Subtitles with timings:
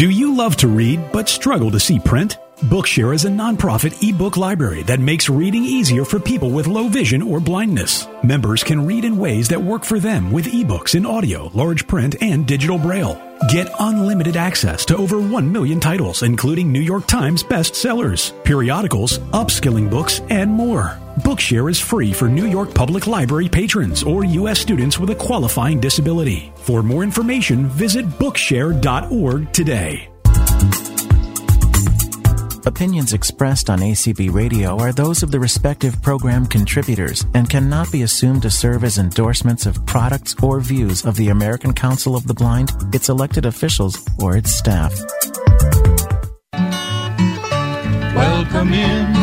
[0.00, 2.38] Do you love to read but struggle to see print?
[2.70, 7.20] Bookshare is a nonprofit ebook library that makes reading easier for people with low vision
[7.20, 8.08] or blindness.
[8.22, 12.16] Members can read in ways that work for them with ebooks in audio, large print,
[12.22, 13.20] and digital braille.
[13.50, 19.90] Get unlimited access to over 1 million titles, including New York Times bestsellers, periodicals, upskilling
[19.90, 20.98] books, and more.
[21.20, 24.58] Bookshare is free for New York Public Library patrons or U.S.
[24.58, 26.52] students with a qualifying disability.
[26.56, 30.08] For more information, visit Bookshare.org today.
[32.66, 38.02] Opinions expressed on ACB Radio are those of the respective program contributors and cannot be
[38.02, 42.34] assumed to serve as endorsements of products or views of the American Council of the
[42.34, 44.92] Blind, its elected officials, or its staff.
[48.14, 49.19] Welcome in.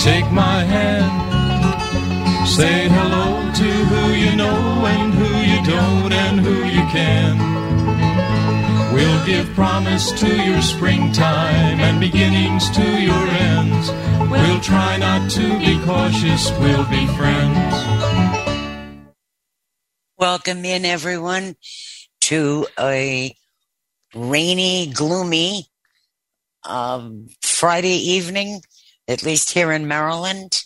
[0.00, 2.48] Take my hand.
[2.48, 7.36] Say hello to who you know and who you don't and who you can.
[8.94, 13.90] We'll give promise to your springtime and beginnings to your ends.
[14.30, 17.74] We'll try not to be cautious, we'll be friends.
[20.16, 21.56] Welcome in, everyone,
[22.22, 23.36] to a
[24.14, 25.66] rainy, gloomy
[26.64, 28.62] um, Friday evening,
[29.10, 30.62] at least here in Maryland,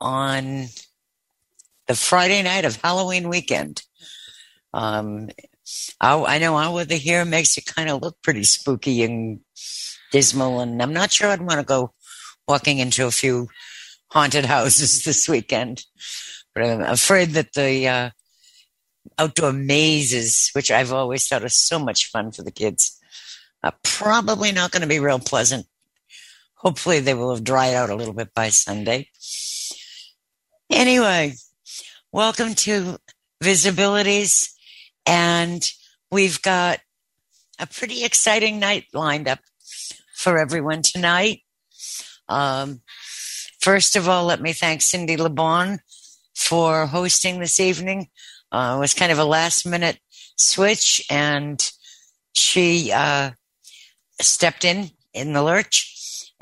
[0.00, 0.66] on
[1.86, 3.82] the Friday night of Halloween weekend.
[4.72, 5.30] Um,
[6.00, 9.40] I, I know our weather here makes it kind of look pretty spooky and
[10.10, 11.94] dismal, and I'm not sure I'd want to go
[12.48, 13.48] walking into a few
[14.10, 15.84] haunted houses this weekend.
[16.54, 18.10] But I'm afraid that the uh,
[19.16, 22.98] outdoor mazes, which I've always thought are so much fun for the kids,
[23.62, 25.66] are probably not going to be real pleasant.
[26.64, 29.08] Hopefully, they will have dried out a little bit by Sunday.
[30.70, 31.34] Anyway,
[32.10, 32.96] welcome to
[33.42, 34.50] Visibilities.
[35.04, 35.70] And
[36.10, 36.80] we've got
[37.58, 39.40] a pretty exciting night lined up
[40.14, 41.42] for everyone tonight.
[42.30, 42.80] Um,
[43.60, 45.80] first of all, let me thank Cindy LeBon
[46.34, 48.08] for hosting this evening.
[48.50, 49.98] Uh, it was kind of a last minute
[50.38, 51.70] switch, and
[52.32, 53.32] she uh,
[54.18, 55.93] stepped in in the lurch,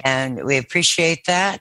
[0.05, 1.61] and we appreciate that.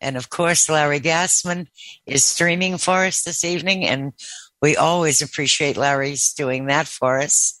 [0.00, 1.68] And of course, Larry Gassman
[2.04, 4.12] is streaming for us this evening, and
[4.60, 7.60] we always appreciate Larry's doing that for us.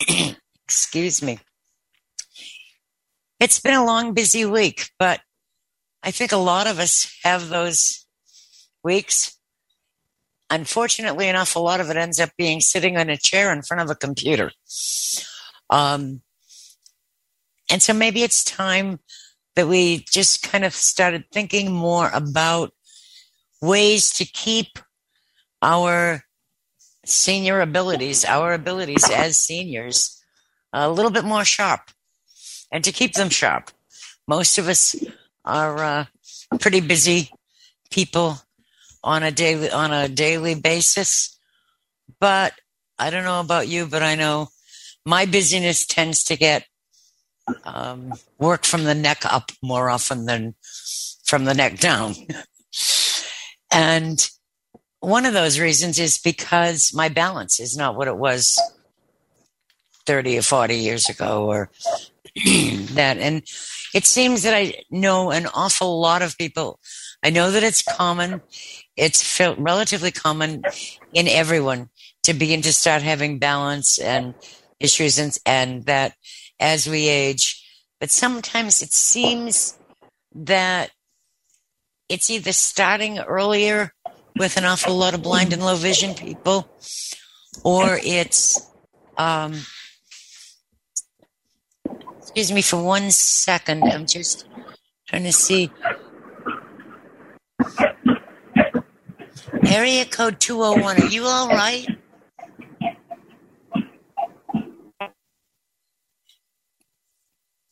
[0.64, 1.38] Excuse me.
[3.38, 5.20] It's been a long, busy week, but
[6.02, 8.06] I think a lot of us have those
[8.82, 9.38] weeks.
[10.48, 13.82] Unfortunately enough, a lot of it ends up being sitting in a chair in front
[13.82, 14.52] of a computer.
[15.70, 16.22] Um,
[17.70, 19.00] and so maybe it's time
[19.56, 22.72] that we just kind of started thinking more about
[23.60, 24.78] ways to keep
[25.62, 26.22] our
[27.04, 30.22] senior abilities, our abilities as seniors,
[30.72, 31.90] a little bit more sharp
[32.70, 33.70] and to keep them sharp.
[34.28, 34.94] Most of us
[35.44, 36.04] are uh,
[36.60, 37.30] pretty busy
[37.90, 38.38] people
[39.02, 41.38] on a daily on a daily basis,
[42.20, 42.52] but
[42.98, 44.48] I don't know about you, but I know
[45.04, 46.66] my busyness tends to get
[47.64, 50.54] um, work from the neck up more often than
[51.24, 52.14] from the neck down.
[53.72, 54.28] and
[55.00, 58.58] one of those reasons is because my balance is not what it was
[60.06, 61.70] 30 or 40 years ago or
[62.94, 63.18] that.
[63.18, 63.42] And
[63.94, 66.80] it seems that I know an awful lot of people.
[67.22, 68.40] I know that it's common.
[68.96, 70.62] It's relatively common
[71.12, 71.90] in everyone
[72.24, 74.34] to begin to start having balance and
[74.80, 76.14] issues and, and that
[76.60, 77.62] as we age.
[78.00, 79.78] But sometimes it seems
[80.34, 80.90] that
[82.08, 83.92] it's either starting earlier
[84.38, 86.68] with an awful lot of blind and low vision people,
[87.64, 88.70] or it's,
[89.16, 89.54] um,
[92.18, 93.82] excuse me for one second.
[93.84, 94.46] I'm just
[95.08, 95.70] trying to see.
[99.66, 101.02] Area code 201.
[101.02, 101.86] Are you all right?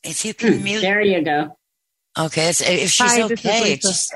[0.05, 0.81] If you can mute.
[0.83, 1.57] There you go.
[2.19, 2.49] Okay.
[2.51, 4.15] If she's Hi, okay, just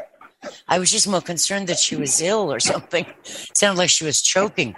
[0.69, 3.05] I was just more concerned that she was ill or something.
[3.06, 4.76] It sounded like she was choking.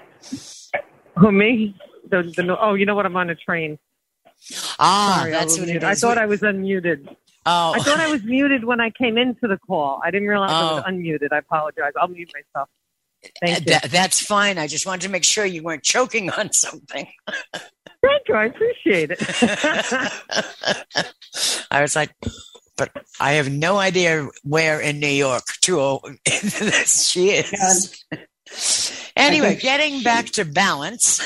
[1.19, 1.77] Who me?
[2.09, 3.07] The, the, oh, you know what?
[3.07, 3.79] I'm on a train.
[4.79, 7.15] Ah, Sorry, that's I, what was it I thought I was unmuted.
[7.47, 10.01] Oh, I thought I was muted when I came into the call.
[10.05, 10.91] I didn't realize I was Oh.
[10.91, 11.29] unmuted.
[11.33, 11.93] I apologize.
[12.01, 12.69] I'll mute myself.
[13.41, 13.65] Thank you.
[13.67, 14.57] that, that's fine.
[14.59, 17.07] I just wanted to make sure you weren't choking on something.
[18.03, 18.35] Thank you.
[18.35, 19.21] I appreciate it.
[21.71, 22.15] I was like,
[22.77, 26.19] but I have no idea where in New York 20
[26.87, 28.05] she is.
[29.17, 31.21] Anyway, getting back to balance.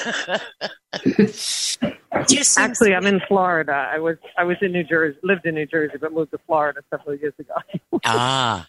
[2.12, 3.72] Actually, I'm in Florida.
[3.72, 6.82] I was I was in New Jersey, lived in New Jersey, but moved to Florida
[6.90, 7.54] several years ago.
[8.04, 8.68] ah,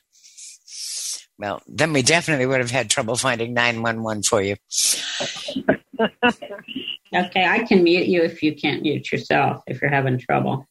[1.38, 4.56] well, then we definitely would have had trouble finding 911 for you.
[7.14, 10.68] Okay, I can mute you if you can't mute yourself if you're having trouble.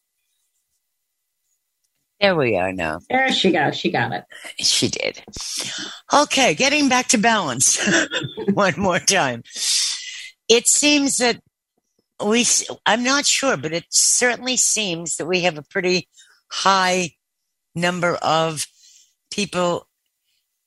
[2.20, 3.00] There we are now.
[3.10, 3.76] There she goes.
[3.76, 4.24] She got it.
[4.58, 5.22] She did.
[6.12, 7.78] Okay, getting back to balance
[8.54, 9.42] one more time.
[10.48, 11.40] It seems that
[12.24, 12.46] we,
[12.86, 16.08] I'm not sure, but it certainly seems that we have a pretty
[16.48, 17.10] high
[17.74, 18.66] number of
[19.30, 19.86] people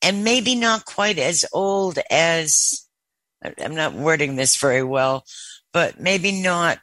[0.01, 2.86] and maybe not quite as old as
[3.43, 5.25] I'm not wording this very well,
[5.73, 6.79] but maybe not,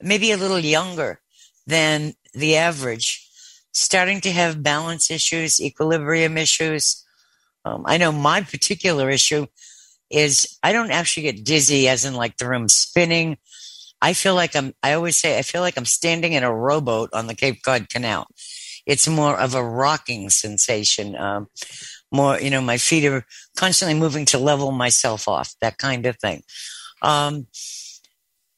[0.00, 1.20] maybe a little younger
[1.66, 3.28] than the average,
[3.72, 7.04] starting to have balance issues, equilibrium issues.
[7.64, 9.46] Um, I know my particular issue
[10.10, 13.36] is I don't actually get dizzy, as in like the room spinning.
[14.00, 17.10] I feel like I'm, I always say, I feel like I'm standing in a rowboat
[17.12, 18.26] on the Cape Cod Canal.
[18.86, 21.14] It's more of a rocking sensation.
[21.16, 21.48] Um,
[22.10, 23.24] more, you know, my feet are
[23.56, 26.42] constantly moving to level myself off, that kind of thing.
[27.02, 27.46] Um,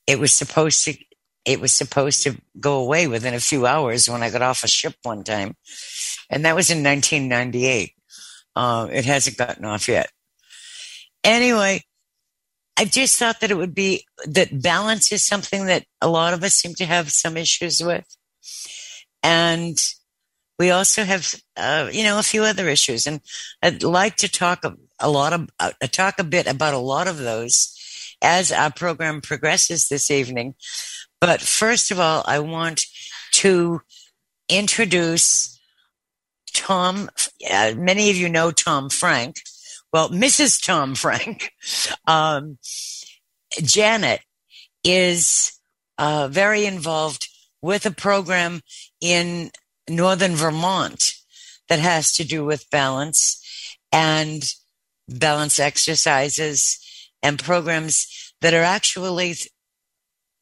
[0.06, 0.97] it was supposed to,
[1.44, 4.69] it was supposed to go away within a few hours when I got off a
[4.69, 5.55] ship one time.
[6.29, 7.94] And that was in 1998.
[8.55, 10.11] Uh, it hasn't gotten off yet.
[11.25, 11.82] Anyway,
[12.76, 16.43] I just thought that it would be that balance is something that a lot of
[16.43, 18.06] us seem to have some issues with.
[19.23, 19.79] And
[20.61, 23.23] we also have, uh, you know, a few other issues, and
[23.62, 24.62] I'd like to talk
[25.01, 27.75] a, lot of uh, talk a bit about a lot of those
[28.21, 30.55] as our program progresses this evening.
[31.19, 32.85] But first of all, I want
[33.37, 33.81] to
[34.51, 35.59] introduce
[36.53, 37.09] Tom.
[37.51, 39.37] Uh, many of you know Tom Frank.
[39.95, 40.62] Well, Mrs.
[40.62, 41.53] Tom Frank.
[42.07, 42.59] Um,
[43.62, 44.21] Janet
[44.85, 45.59] is
[45.97, 47.29] uh, very involved
[47.62, 48.61] with a program
[49.01, 49.51] in
[49.91, 51.13] northern Vermont
[51.69, 53.41] that has to do with balance
[53.93, 54.43] and
[55.09, 56.79] balance exercises
[57.23, 59.35] and programs that are actually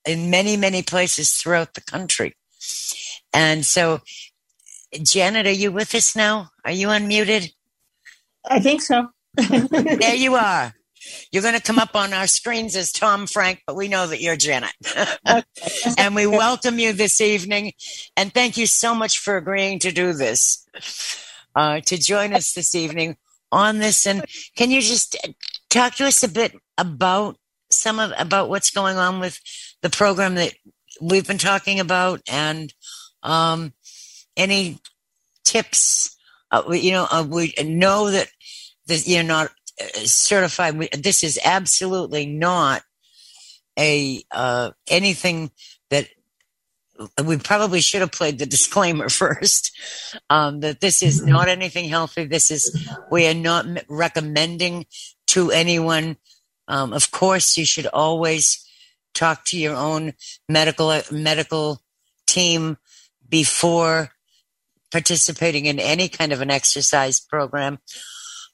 [0.07, 2.35] in many, many places throughout the country.
[3.33, 4.01] And so,
[5.03, 6.51] Janet, are you with us now?
[6.65, 7.53] Are you unmuted?
[8.49, 9.09] I think so.
[9.37, 10.73] there you are.
[11.31, 14.21] You're going to come up on our screens as Tom Frank, but we know that
[14.21, 14.73] you're Janet.
[15.99, 17.73] and we welcome you this evening.
[18.17, 20.67] And thank you so much for agreeing to do this,
[21.55, 23.17] uh, to join us this evening
[23.53, 24.07] on this.
[24.07, 24.25] And
[24.57, 25.17] can you just
[25.71, 27.37] talk to us a bit about
[27.71, 29.39] some of about what's going on with
[29.83, 30.55] the program that
[31.01, 32.73] we've been talking about and
[33.23, 33.73] um,
[34.37, 34.79] any
[35.45, 36.17] tips?
[36.51, 38.29] Uh, you know, uh, we know that
[38.87, 39.51] that you're not
[40.05, 40.89] certified.
[40.93, 42.83] This is absolutely not
[43.79, 45.51] a uh, anything
[45.91, 46.09] that
[47.25, 49.77] we probably should have played the disclaimer first
[50.31, 51.31] um, that this is mm-hmm.
[51.31, 52.25] not anything healthy.
[52.25, 54.87] This is we are not recommending
[55.29, 56.17] to anyone.
[56.67, 58.65] Um, of course, you should always
[59.15, 60.15] talk to your own
[60.49, 61.81] medical medical
[62.27, 62.77] team
[63.29, 64.11] before
[64.91, 67.79] participating in any kind of an exercise program.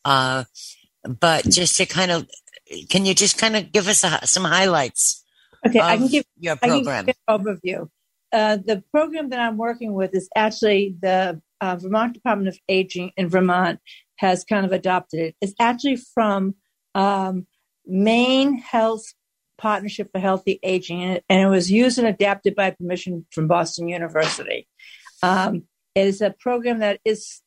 [0.05, 0.45] Uh,
[1.05, 2.29] but just to kind of,
[2.89, 5.25] can you just kind of give us a, some highlights?
[5.67, 7.89] Okay, I can give your program give overview.
[8.33, 13.13] Uh, the program that I'm working with is actually the uh, Vermont Department of Aging
[13.17, 13.81] in Vermont
[14.17, 15.37] has kind of adopted it.
[15.41, 16.57] It's actually from
[16.95, 17.47] um,
[17.87, 19.15] Maine Health
[19.57, 23.47] Partnership for Healthy Aging, and it, and it, was used and adapted by permission from
[23.47, 24.67] Boston University.
[25.23, 27.41] Um, it is a program that is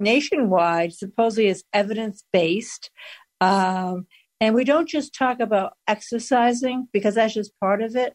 [0.00, 2.90] nationwide supposedly is evidence based.
[3.40, 4.06] Um,
[4.40, 8.14] and we don't just talk about exercising because that's just part of it.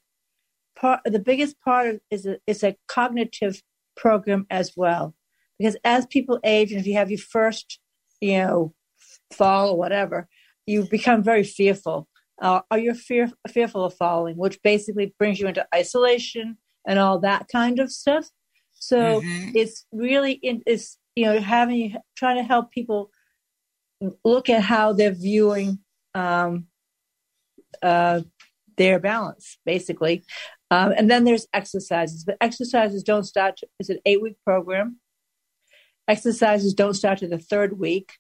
[0.78, 3.62] Part the biggest part of, is a, is a cognitive
[3.96, 5.14] program as well,
[5.60, 7.80] because as people age, and if you have your first,
[8.22, 8.74] you know,
[9.32, 10.28] fall or whatever,
[10.66, 12.08] you become very fearful.
[12.42, 17.20] Uh, are you fear, fearful of falling, which basically brings you into isolation and all
[17.20, 18.30] that kind of stuff.
[18.74, 19.52] So mm-hmm.
[19.56, 23.12] it's really in, it's you know, having trying to help people
[24.24, 25.80] look at how they're viewing
[26.14, 26.68] um,
[27.82, 28.22] uh,
[28.78, 30.24] their balance, basically.
[30.72, 32.24] Um, and then there's exercises.
[32.24, 33.58] but exercises don't start.
[33.58, 35.00] To, it's an eight week program.
[36.08, 38.14] Exercises don't start to the third week.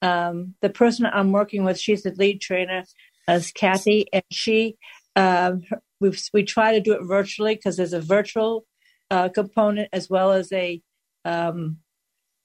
[0.00, 2.84] Um, the person I'm working with, she's the lead trainer,
[3.26, 4.76] as Kathy, and she
[5.16, 5.62] um,
[6.00, 8.66] we we try to do it virtually because there's a virtual
[9.10, 10.80] uh, component as well as a
[11.24, 11.78] um,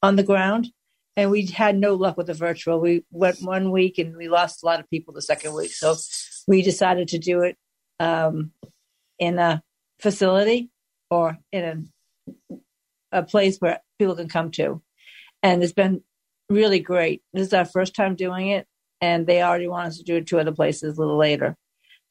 [0.01, 0.71] on the ground.
[1.17, 2.79] and we had no luck with the virtual.
[2.79, 5.95] We went one week and we lost a lot of people the second week, so
[6.47, 7.57] we decided to do it
[7.99, 8.51] um,
[9.19, 9.61] in a
[9.99, 10.69] facility
[11.09, 11.91] or in
[12.51, 14.81] a, a place where people can come to,
[15.43, 16.01] and it's been
[16.49, 17.21] really great.
[17.33, 18.67] This is our first time doing it,
[19.01, 21.57] and they already want us to do it two other places a little later.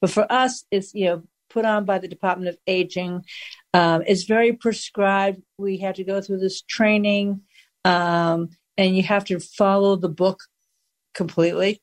[0.00, 3.24] But for us, it's you know put on by the Department of Aging.
[3.74, 5.42] Um, it's very prescribed.
[5.58, 7.42] We had to go through this training,
[7.84, 10.40] um, and you have to follow the book
[11.14, 11.82] completely,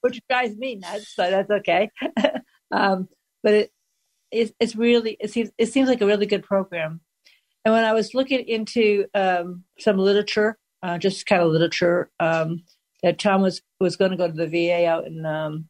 [0.00, 1.90] which drives me nuts, but that's okay.
[2.70, 3.08] um,
[3.42, 3.72] but it,
[4.30, 7.00] it, it's really it seems it seems like a really good program.
[7.64, 12.64] And when I was looking into um, some literature, uh, just kind of literature, um,
[13.02, 15.68] that Tom was was going to go to the VA out in um,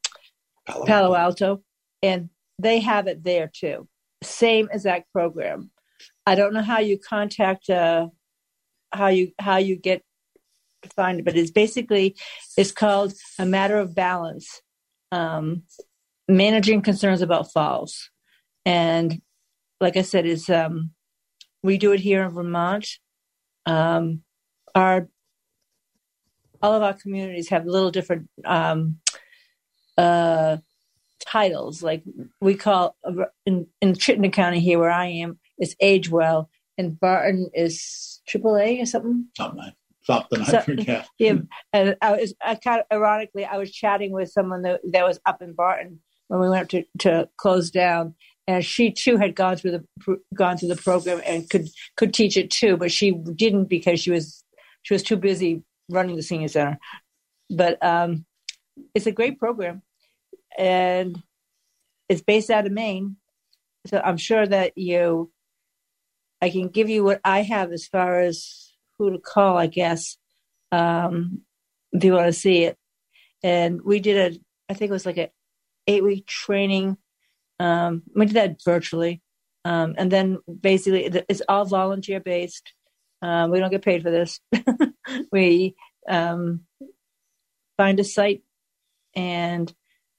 [0.67, 1.63] Palo, Palo Alto,
[2.03, 3.89] and they have it there too.
[4.23, 5.71] Same exact program.
[6.27, 8.09] I don't know how you contact uh,
[8.93, 10.03] how you how you get
[10.83, 12.17] it, but it's basically
[12.57, 14.63] it's called a matter of balance,
[15.13, 15.63] um,
[16.29, 18.11] managing concerns about falls,
[18.65, 19.21] and
[19.81, 20.91] like I said, is um,
[21.63, 22.89] we do it here in Vermont.
[23.67, 24.23] Um,
[24.75, 25.09] our
[26.63, 28.99] all of our communities have little different um,
[29.97, 30.59] uh,
[31.25, 31.83] titles.
[31.83, 32.03] Like
[32.41, 32.97] we call
[33.47, 38.83] in, in Chittenden County here, where I am, it's Age Well, and Barton is AAA
[38.83, 39.27] or something.
[39.37, 39.73] Something.
[40.03, 41.09] Something I forget.
[41.19, 41.35] Yeah,
[41.75, 45.21] and I was I kind of ironically, I was chatting with someone that, that was
[45.27, 48.15] up in Barton when we went to, to close down,
[48.47, 52.39] and she too had gone through the gone through the program and could could teach
[52.39, 54.43] it too, but she didn't because she was
[54.83, 56.79] she was too busy running the senior center.
[57.51, 58.25] But um,
[58.95, 59.83] it's a great program,
[60.57, 61.23] and
[62.09, 63.17] it's based out of Maine.
[63.87, 65.31] So I'm sure that you,
[66.41, 70.17] I can give you what I have as far as who to call, I guess,
[70.73, 71.43] um,
[71.93, 72.77] if you want to see it.
[73.43, 75.31] And we did a, I think it was like a
[75.87, 76.97] eight week training.
[77.59, 79.23] Um, we did that virtually.
[79.65, 82.73] Um, and then basically it's all volunteer based.
[83.21, 84.41] Um, we don't get paid for this.
[85.33, 85.75] we
[86.09, 86.61] um,
[87.77, 88.43] find a site
[89.15, 89.73] and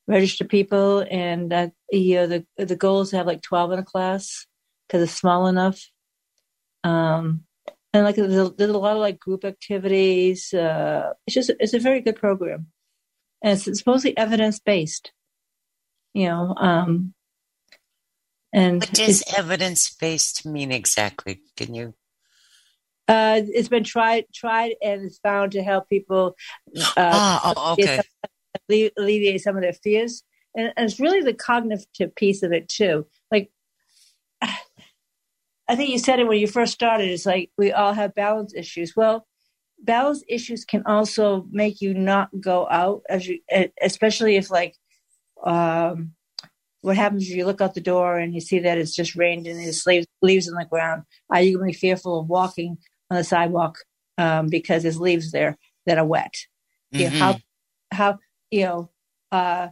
[0.08, 3.80] register people, and uh, you know, the the goal is to have like twelve in
[3.80, 4.46] a class
[4.88, 5.82] because it's small enough.
[6.84, 7.44] Um,
[7.94, 10.54] and like there's a, there's a, lot of like group activities.
[10.54, 12.68] Uh, it's just it's a very good program,
[13.44, 15.12] and it's, mostly evidence based.
[16.14, 17.14] You know, um,
[18.54, 21.42] and what does evidence based mean exactly?
[21.58, 21.94] Can you
[23.10, 26.36] uh, it's been tried, tried, and it's found to help people
[26.78, 28.02] uh, ah, oh, okay.
[28.98, 30.24] alleviate some of their fears.
[30.56, 33.08] And, and, it's really the cognitive piece of it too.
[35.70, 37.10] I think you said it when you first started.
[37.10, 38.96] It's like we all have balance issues.
[38.96, 39.28] Well,
[39.82, 43.40] balance issues can also make you not go out as you,
[43.82, 44.76] especially if like,
[45.46, 46.14] um,
[46.82, 49.48] what happens if you look out the door and you see that it's just rained
[49.48, 51.04] and there's leaves, leaves on the ground?
[51.30, 52.78] Are you going to be fearful of walking
[53.12, 53.78] on the sidewalk
[54.20, 56.36] um, because there's leaves there that are wet.
[56.94, 57.00] Mm-hmm.
[57.00, 57.40] You know, how
[57.92, 58.20] how
[58.52, 58.90] you know
[59.32, 59.70] uh,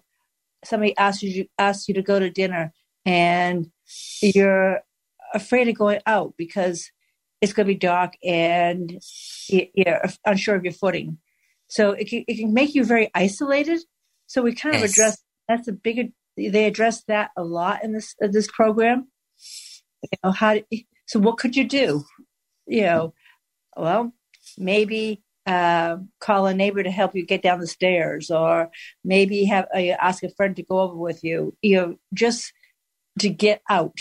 [0.63, 2.73] somebody asks you asks you to go to dinner
[3.05, 3.67] and
[4.21, 4.81] you're
[5.33, 6.91] afraid of going out because
[7.41, 8.99] it's going to be dark and
[9.49, 11.17] you're unsure of your footing.
[11.67, 13.81] So it can, it can make you very isolated.
[14.25, 14.91] So we kind of yes.
[14.91, 16.03] address that's a bigger.
[16.35, 19.07] They address that a lot in this in this program.
[20.03, 20.57] You know how?
[21.07, 22.03] So what could you do?
[22.67, 23.13] You know,
[23.75, 24.13] well,
[24.57, 28.69] maybe uh, call a neighbor to help you get down the stairs, or
[29.03, 31.55] maybe have uh, ask a friend to go over with you.
[31.61, 32.53] You know, just
[33.19, 33.97] to get out,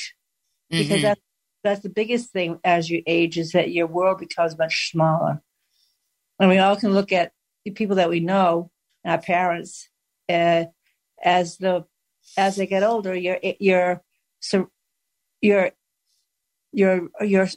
[0.70, 1.02] because mm-hmm.
[1.02, 1.20] that's
[1.64, 5.42] that's the biggest thing as you age is that your world becomes much smaller,
[6.38, 7.32] and we all can look at
[7.64, 8.70] the people that we know,
[9.04, 9.88] our parents,
[10.28, 10.64] uh,
[11.23, 11.85] as the
[12.37, 14.02] as they get older, you're
[14.40, 14.68] so
[15.40, 15.70] you're
[16.73, 17.49] you're you're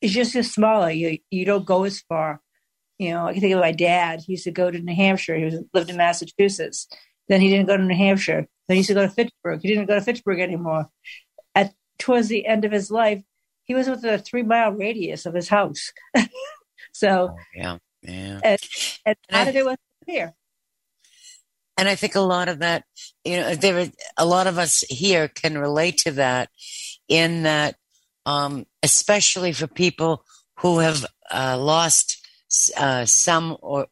[0.00, 0.90] it's just as smaller.
[0.90, 2.40] You you don't go as far.
[2.98, 4.22] You know, I can think of my dad.
[4.26, 5.36] He used to go to New Hampshire.
[5.36, 6.88] He was, lived in Massachusetts.
[7.28, 8.46] Then he didn't go to New Hampshire.
[8.66, 9.60] Then he used to go to Fitchburg.
[9.62, 10.88] He didn't go to Fitchburg anymore.
[11.98, 13.22] Towards the end of his life,
[13.64, 15.92] he was within a three mile radius of his house.
[16.92, 18.40] so oh, yeah, yeah.
[18.42, 18.60] And,
[19.04, 20.34] and, and how I, did it with here?
[21.76, 22.84] And I think a lot of that,
[23.24, 26.48] you know, there a lot of us here can relate to that
[27.08, 27.76] in that
[28.26, 30.24] um, especially for people
[30.58, 32.18] who have uh, lost
[32.76, 33.86] uh, some or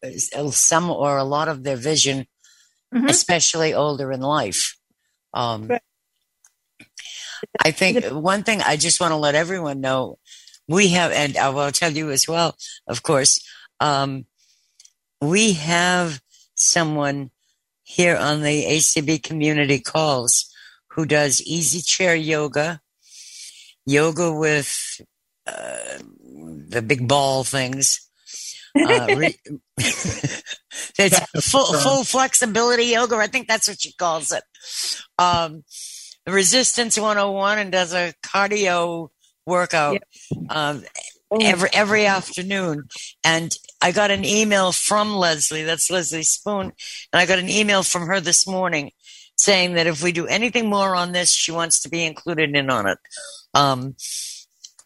[0.51, 2.27] some or a lot of their vision,
[2.95, 3.07] mm-hmm.
[3.07, 4.77] especially older in life.
[5.33, 5.83] Um, right.
[7.61, 10.19] I think one thing I just want to let everyone know
[10.69, 13.41] we have, and I will tell you as well, of course,
[13.81, 14.27] um,
[15.21, 16.21] we have
[16.55, 17.31] someone
[17.83, 20.53] here on the ACB community calls
[20.89, 22.81] who does easy chair yoga,
[23.85, 25.01] yoga with
[25.47, 25.99] uh,
[26.69, 28.01] the big ball things.
[28.77, 29.37] Uh, re-
[29.79, 33.17] it's full, full flexibility yoga.
[33.17, 34.43] I think that's what she calls it.
[35.19, 35.63] Um,
[36.27, 39.09] resistance 101 and does a cardio
[39.47, 40.03] workout
[40.51, 40.83] um,
[41.31, 41.39] oh.
[41.41, 42.89] every every afternoon.
[43.25, 45.65] And I got an email from Leslie.
[45.65, 46.73] That's Leslie Spoon,
[47.13, 48.93] and I got an email from her this morning
[49.39, 52.71] saying that if we do anything more on this, she wants to be included in
[52.71, 52.99] on it.
[53.55, 53.97] Um,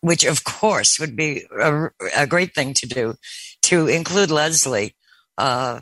[0.01, 3.15] which of course would be a, a, great thing to do
[3.63, 4.97] to include Leslie.
[5.37, 5.81] Uh,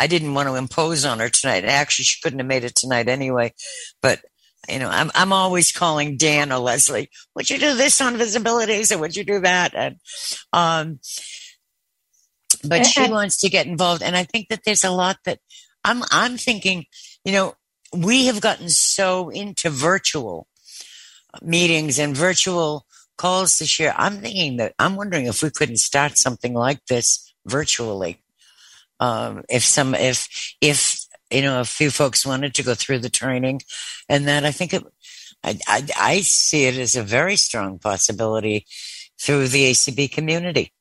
[0.00, 1.64] I didn't want to impose on her tonight.
[1.64, 3.52] Actually, she couldn't have made it tonight anyway,
[4.00, 4.20] but
[4.68, 7.10] you know, I'm I'm always calling Dan or Leslie.
[7.34, 9.74] Would you do this on visibilities or would you do that?
[9.74, 9.96] And
[10.52, 11.00] um,
[12.66, 15.38] but she wants to get involved, and I think that there's a lot that
[15.84, 16.86] I'm I'm thinking.
[17.24, 17.54] You know,
[17.94, 20.46] we have gotten so into virtual
[21.42, 23.94] meetings and virtual calls this year.
[23.96, 28.20] I'm thinking that I'm wondering if we couldn't start something like this virtually.
[29.00, 30.28] Um, if some if
[30.60, 31.03] if
[31.34, 33.60] you know, a few folks wanted to go through the training,
[34.08, 34.84] and that I think it,
[35.42, 38.66] I, I, I see it as a very strong possibility
[39.20, 40.72] through the ACB community.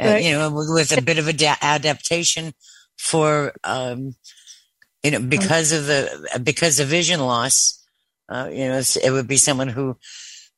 [0.00, 2.52] Uh, you know, with a bit of ad- adaptation
[2.96, 4.14] for, um,
[5.02, 7.74] you know, because of the because of vision loss.
[8.28, 9.96] Uh, you know, it would be someone who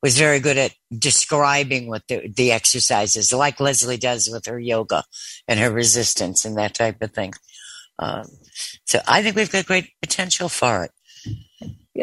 [0.03, 5.05] was very good at describing what the, the exercises, like Leslie does with her yoga
[5.47, 7.33] and her resistance and that type of thing.
[8.01, 8.25] Um,
[8.85, 10.91] so I think we've got great potential for it.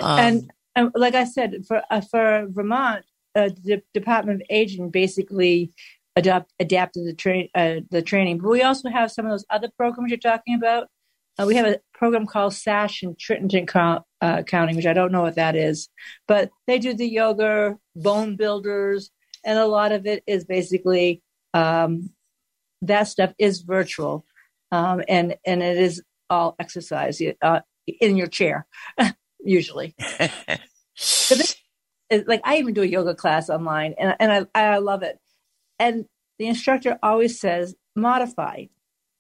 [0.02, 3.04] Um, and, and, like I said, for uh, for Vermont,
[3.36, 5.72] uh, the Department of Aging basically
[6.16, 8.38] adopt, adapted the train uh, the training.
[8.38, 10.88] But we also have some of those other programs you're talking about.
[11.40, 13.68] Uh, we have a program called SASH in Trenton
[14.22, 15.90] uh, County, which I don't know what that is,
[16.28, 19.12] but they do the yoga, bone builders,
[19.44, 21.22] and a lot of it is basically
[21.54, 22.12] um,
[22.82, 24.26] that stuff is virtual,
[24.72, 27.62] um, and and it is all exercise uh,
[28.00, 28.66] in your chair,
[29.44, 29.96] usually.
[32.12, 35.20] like I even do a yoga class online, and and I I love it.
[35.80, 36.06] And
[36.40, 38.66] the instructor always says modify.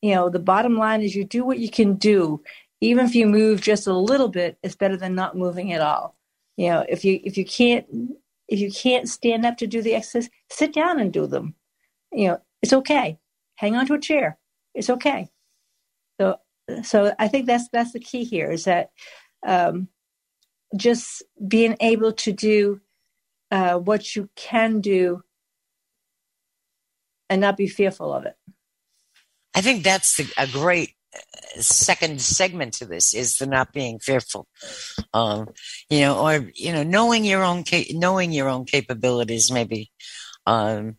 [0.01, 2.43] You know, the bottom line is you do what you can do.
[2.79, 6.15] Even if you move just a little bit, it's better than not moving at all.
[6.57, 7.86] You know, if you if you can't
[8.47, 11.55] if you can't stand up to do the exercise, sit down and do them.
[12.12, 13.19] You know, it's okay.
[13.55, 14.38] Hang on to a chair.
[14.73, 15.29] It's okay.
[16.84, 18.91] So I think that's that's the key here is that
[19.45, 19.88] um,
[20.75, 22.82] just being able to do
[23.51, 25.23] uh, what you can do
[27.30, 28.36] and not be fearful of it.
[29.56, 34.47] I think that's a great uh, second segment to this is the not being fearful,
[35.13, 35.47] um,
[35.89, 39.91] you know, or you know, knowing your own knowing your own capabilities, maybe.
[40.45, 40.95] Um,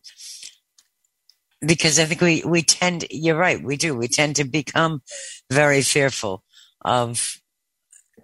[1.60, 3.96] because I think we, we tend, you're right, we do.
[3.96, 5.02] We tend to become
[5.50, 6.44] very fearful
[6.82, 7.40] of,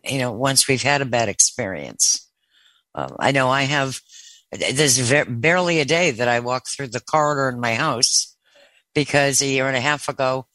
[0.04, 2.30] you know, once we've had a bad experience.
[2.94, 4.00] Uh, I know I have,
[4.52, 8.36] there's very, barely a day that I walk through the corridor in my house
[8.94, 10.46] because a year and a half ago,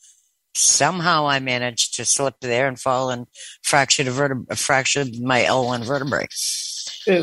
[0.55, 3.27] somehow I managed to slip there and fall and
[3.61, 6.27] fractured a vertebra, fractured my L1 vertebrae.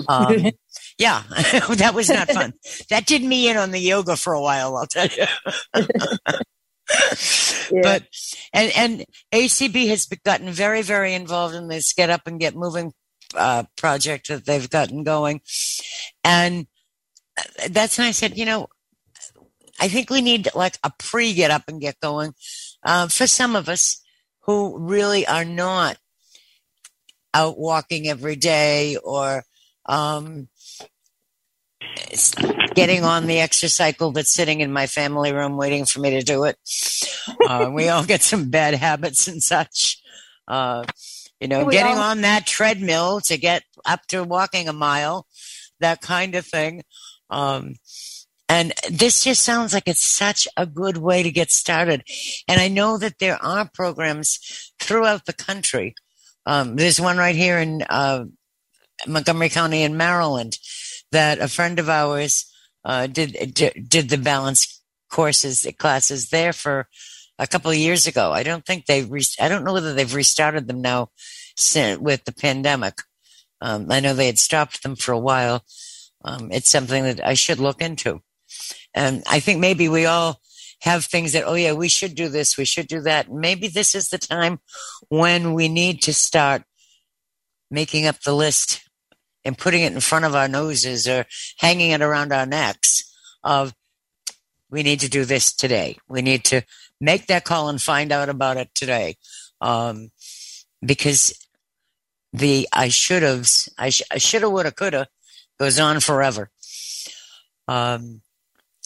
[0.09, 0.51] Um,
[0.99, 2.53] yeah, that was not fun.
[2.91, 5.25] that did me in on the yoga for a while, I'll tell you.
[7.71, 7.81] yeah.
[7.83, 8.05] But
[8.53, 12.93] and and ACB has gotten very very involved in this get up and get moving
[13.35, 15.41] uh, project that they've gotten going,
[16.25, 16.67] and
[17.69, 18.69] that's when I said, you know,
[19.79, 22.33] I think we need like a pre get up and get going
[22.83, 24.03] uh, for some of us
[24.43, 25.99] who really are not
[27.35, 29.43] out walking every day or
[29.85, 30.49] um,
[32.75, 36.45] getting on the exercycle that's sitting in my family room waiting for me to do
[36.45, 36.57] it.
[37.49, 40.01] Uh, we all get some bad habits and such.
[40.47, 40.85] Uh,
[41.41, 45.27] you know, getting all- on that treadmill to get up to walking a mile,
[45.81, 46.83] that kind of thing.
[47.31, 47.75] Um,
[48.49, 52.05] and this just sounds like it's such a good way to get started.
[52.47, 55.95] And I know that there are programs throughout the country.
[56.47, 58.25] Um, there's one right here in uh,
[59.07, 60.59] Montgomery County in Maryland
[61.17, 62.45] that a friend of ours
[62.85, 63.55] uh, did,
[63.89, 66.89] did the balance courses classes there for
[67.39, 68.33] a couple of years ago.
[68.33, 71.09] I don't think they re- I don't know whether they've restarted them now
[71.99, 72.99] with the pandemic.
[73.63, 75.65] Um, I know they had stopped them for a while.
[76.23, 78.21] Um, it's something that I should look into.
[78.95, 80.39] and I think maybe we all
[80.83, 83.33] have things that, oh yeah, we should do this, we should do that.
[83.33, 84.59] Maybe this is the time
[85.09, 86.63] when we need to start
[87.71, 88.86] making up the list
[89.47, 91.25] and putting it in front of our noses or
[91.59, 93.05] hanging it around our necks
[93.45, 93.73] of
[94.71, 95.97] we need to do this today.
[96.09, 96.63] We need to
[97.01, 99.17] make that call and find out about it today.
[99.61, 100.11] Um,
[100.85, 101.33] because
[102.33, 105.09] the I should have, I, sh- I should have, would have, could have
[105.59, 106.51] goes on forever.
[107.69, 108.23] Um,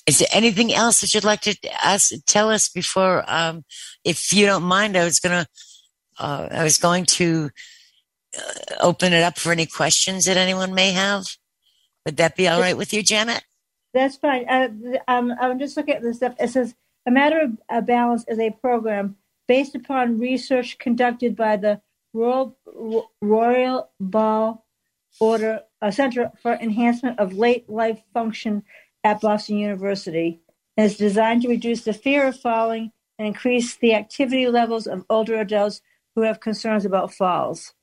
[0.06, 3.64] is there anything else that you'd like to ask, tell us before, um,
[4.04, 5.46] if you don't mind, I was to,
[6.18, 7.50] uh, I was going to
[8.80, 11.26] open it up for any questions that anyone may have.
[12.06, 13.44] Would that be all right with you, Janet?
[13.92, 14.48] That's fine.
[14.48, 14.68] Uh,
[15.08, 16.34] um, I'm just looking at this stuff.
[16.38, 16.74] It says
[17.06, 19.16] a matter of a balance is a program
[19.48, 21.80] based upon research conducted by the
[22.12, 22.56] Royal
[23.20, 24.64] Royal Ball
[25.18, 28.62] Order uh, Center for Enhancement of Late Life Function
[29.02, 30.40] at Boston University,
[30.76, 35.04] and is designed to reduce the fear of falling and increase the activity levels of
[35.10, 35.80] older adults
[36.14, 37.74] who have concerns about falls.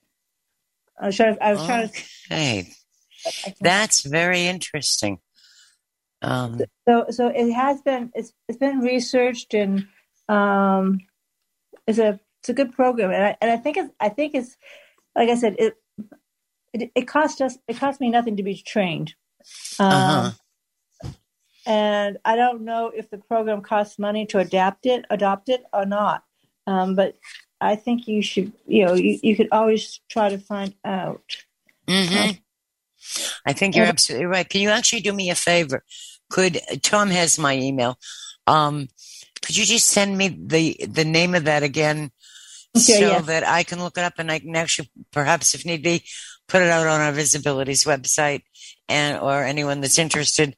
[0.99, 1.35] I was trying.
[1.35, 2.03] To, I was trying to.
[2.29, 2.69] Hey,
[3.61, 5.19] that's very interesting.
[6.21, 8.11] Um, so, so it has been.
[8.15, 9.87] It's it's been researched and
[10.27, 10.99] um,
[11.85, 14.57] it's a it's a good program, and I and I think it's I think it's
[15.15, 15.75] like I said it
[16.73, 19.13] it, it cost us it cost me nothing to be trained.
[19.79, 20.31] Um, uh-huh.
[21.65, 25.85] And I don't know if the program costs money to adapt it, adopt it, or
[25.85, 26.23] not.
[26.65, 27.17] Um, but
[27.59, 31.37] I think you should, you know, you, you could always try to find out.
[31.87, 32.33] Mm-hmm.
[33.45, 34.47] I think you're absolutely right.
[34.47, 35.83] Can you actually do me a favor?
[36.29, 37.97] Could Tom has my email?
[38.45, 38.89] Um,
[39.41, 42.11] could you just send me the the name of that again,
[42.75, 45.83] okay, so that I can look it up and I can actually, perhaps if need
[45.83, 46.03] be,
[46.47, 48.43] put it out on our Visibilities website,
[48.89, 50.55] and or anyone that's interested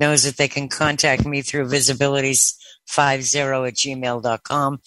[0.00, 4.80] knows that they can contact me through Visibilities50 at gmail.com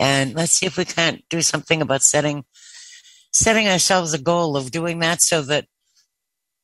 [0.00, 2.44] and let's see if we can't do something about setting
[3.32, 5.66] setting ourselves a goal of doing that so that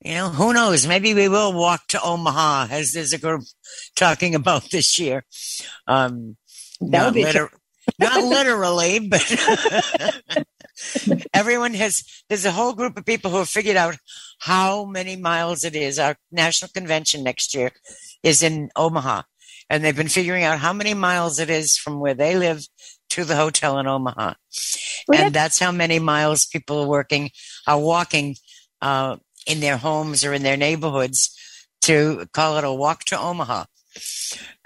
[0.02, 0.86] you know who knows?
[0.86, 3.42] Maybe we will walk to omaha as there's a group
[3.94, 5.24] talking about this year.
[5.86, 6.36] Um
[6.80, 7.50] that would be liter-
[8.00, 9.22] not literally but
[11.34, 13.96] everyone has there's a whole group of people who have figured out
[14.40, 15.98] how many miles it is.
[15.98, 17.70] Our national convention next year
[18.22, 19.22] is in omaha
[19.68, 22.66] and they've been figuring out how many miles it is from where they live
[23.16, 24.34] to the hotel in Omaha.
[25.12, 27.30] and that's how many miles people are working,
[27.66, 28.36] are walking
[28.82, 31.34] uh, in their homes or in their neighborhoods
[31.80, 33.64] to call it a walk to Omaha.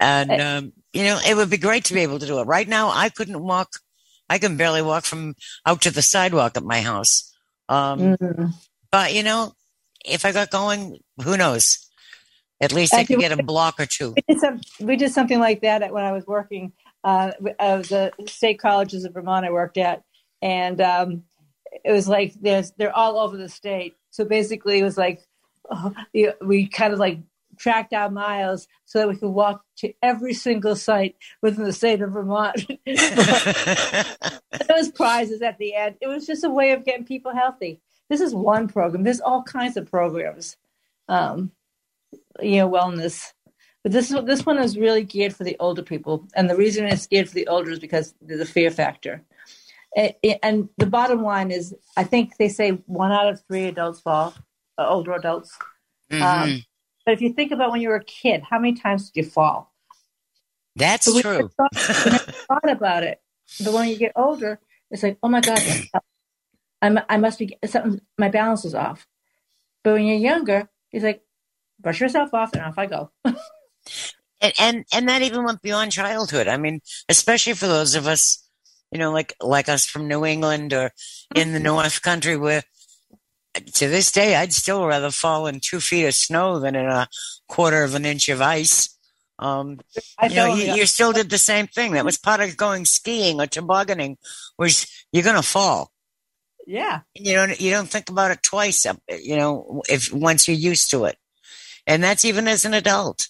[0.01, 2.43] And, um, you know, it would be great to be able to do it.
[2.43, 3.69] Right now, I couldn't walk.
[4.29, 5.35] I can barely walk from
[5.65, 7.33] out to the sidewalk at my house.
[7.69, 8.45] Um, mm-hmm.
[8.91, 9.53] But, you know,
[10.03, 11.87] if I got going, who knows?
[12.59, 14.13] At least I could get a block or two.
[14.13, 18.11] We did, some, we did something like that when I was working uh, of the
[18.27, 20.03] state colleges of Vermont I worked at,
[20.41, 21.23] and um,
[21.83, 23.95] it was like there's they're all over the state.
[24.11, 25.21] So basically, it was like
[25.69, 25.93] oh,
[26.41, 27.19] we kind of like
[27.57, 32.01] tracked our miles so that we could walk to every single site within the state
[32.01, 32.65] of Vermont.
[34.67, 35.95] Those prizes at the end.
[36.01, 37.79] It was just a way of getting people healthy.
[38.09, 39.03] This is one program.
[39.03, 40.57] There's all kinds of programs.
[41.07, 41.51] Um,
[42.41, 43.31] you know, wellness
[43.83, 47.07] but this this one is really geared for the older people, and the reason it's
[47.07, 49.23] geared for the older is because there's a fear factor.
[49.95, 54.33] And the bottom line is, I think they say one out of three adults fall,
[54.77, 55.57] uh, older adults.
[56.09, 56.23] Mm-hmm.
[56.23, 56.63] Um,
[57.05, 59.29] but if you think about when you were a kid, how many times did you
[59.29, 59.73] fall?
[60.77, 61.49] That's so true.
[61.57, 63.19] Thought, thought about it,
[63.63, 64.59] but when you get older,
[64.91, 65.59] it's like, oh my god,
[66.81, 67.99] I'm, I must be something.
[68.17, 69.07] My balance is off.
[69.83, 71.23] But when you're younger, it's like,
[71.79, 73.11] brush yourself off, and off I go.
[74.41, 76.47] and, and and that even went beyond childhood.
[76.47, 78.45] I mean, especially for those of us,
[78.91, 80.91] you know, like like us from New England or
[81.35, 81.65] in the mm-hmm.
[81.65, 82.63] North Country, where
[83.53, 87.07] to this day I'd still rather fall in two feet of snow than in a
[87.47, 88.97] quarter of an inch of ice.
[89.39, 89.79] Um,
[90.21, 91.93] you know, you, you, still did the same thing.
[91.93, 94.17] That was part of going skiing or tobogganing.
[94.59, 95.91] Was you're going to fall.
[96.67, 97.01] Yeah.
[97.15, 98.85] You don't you don't think about it twice.
[99.09, 101.17] You know, if once you're used to it,
[101.87, 103.29] and that's even as an adult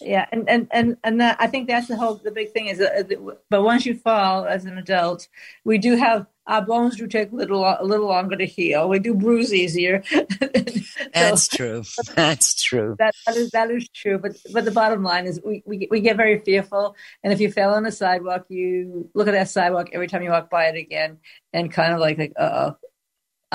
[0.00, 2.78] yeah and and and, and that, i think that's the whole the big thing is
[2.78, 3.08] that,
[3.50, 5.28] but once you fall as an adult
[5.64, 8.88] we do have our bones do take a little a little longer to heal.
[8.88, 10.04] We do bruise easier.
[11.12, 11.82] That's true.
[12.14, 12.94] That's true.
[12.98, 14.18] That, that is that is true.
[14.18, 16.94] But but the bottom line is we, we we get very fearful.
[17.24, 20.30] And if you fell on a sidewalk you look at that sidewalk every time you
[20.30, 21.18] walk by it again
[21.52, 22.76] and kind of like like uh-oh.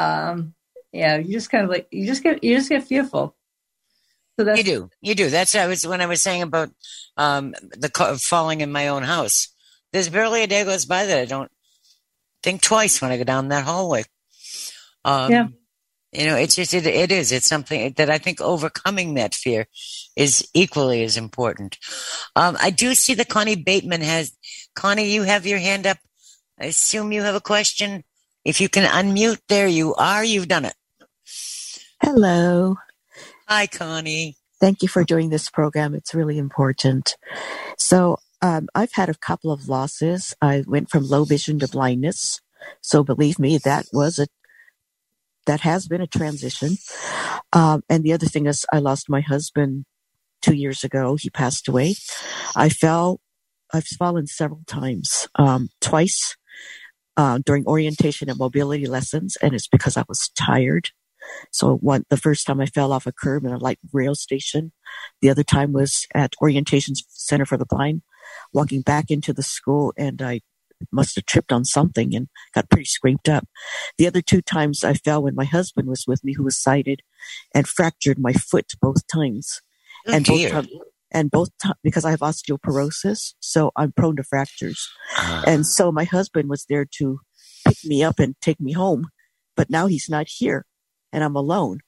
[0.01, 0.53] Um
[0.91, 3.35] yeah you just kind of like you just get you just get fearful
[4.39, 5.29] So that's You do, you do.
[5.29, 6.69] That's I was when I was saying about
[7.17, 9.49] um, the ca- falling in my own house.
[9.91, 11.51] There's barely a day goes by that I don't
[12.41, 14.03] think twice when I go down that hallway.
[15.03, 15.47] Um, Yeah.
[16.13, 17.31] You know, it's just it, it is.
[17.31, 19.67] It's something that I think overcoming that fear
[20.17, 21.77] is equally as important.
[22.35, 24.33] Um, I do see that Connie Bateman has.
[24.75, 25.97] Connie, you have your hand up.
[26.59, 28.03] I assume you have a question.
[28.43, 30.23] If you can unmute, there you are.
[30.23, 30.73] You've done it.
[32.01, 32.75] Hello.
[33.53, 34.37] Hi, Connie.
[34.61, 35.93] Thank you for doing this program.
[35.93, 37.17] It's really important.
[37.77, 40.33] So, um, I've had a couple of losses.
[40.41, 42.39] I went from low vision to blindness.
[42.79, 44.27] So, believe me, that was a
[45.47, 46.77] that has been a transition.
[47.51, 49.83] Um, and the other thing is, I lost my husband
[50.41, 51.17] two years ago.
[51.17, 51.95] He passed away.
[52.55, 53.19] I fell.
[53.73, 55.27] I've fallen several times.
[55.35, 56.37] Um, twice
[57.17, 60.91] uh, during orientation and mobility lessons, and it's because I was tired.
[61.51, 64.71] So one, the first time I fell off a curb in a light rail station.
[65.21, 68.01] The other time was at Orientation Center for the Blind,
[68.53, 70.41] walking back into the school and I
[70.91, 73.47] must have tripped on something and got pretty scraped up.
[73.97, 77.01] The other two times I fell when my husband was with me, who was sighted,
[77.53, 79.61] and fractured my foot both times.
[80.07, 80.63] Oh, and both dear.
[81.11, 84.89] and both ti- because I have osteoporosis, so I'm prone to fractures.
[85.17, 85.43] Ah.
[85.45, 87.19] And so my husband was there to
[87.67, 89.09] pick me up and take me home,
[89.55, 90.65] but now he's not here
[91.11, 91.79] and I'm alone.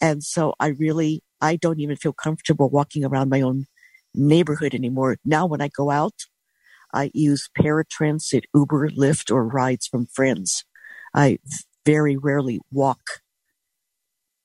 [0.00, 3.66] And so I really, I don't even feel comfortable walking around my own
[4.14, 5.16] neighborhood anymore.
[5.24, 6.14] Now when I go out,
[6.92, 10.64] I use paratransit, Uber, Lyft, or rides from friends.
[11.14, 11.38] I
[11.86, 13.00] very rarely walk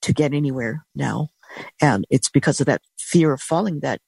[0.02, 1.30] to get anywhere now.
[1.82, 4.00] And it's because of that fear of falling that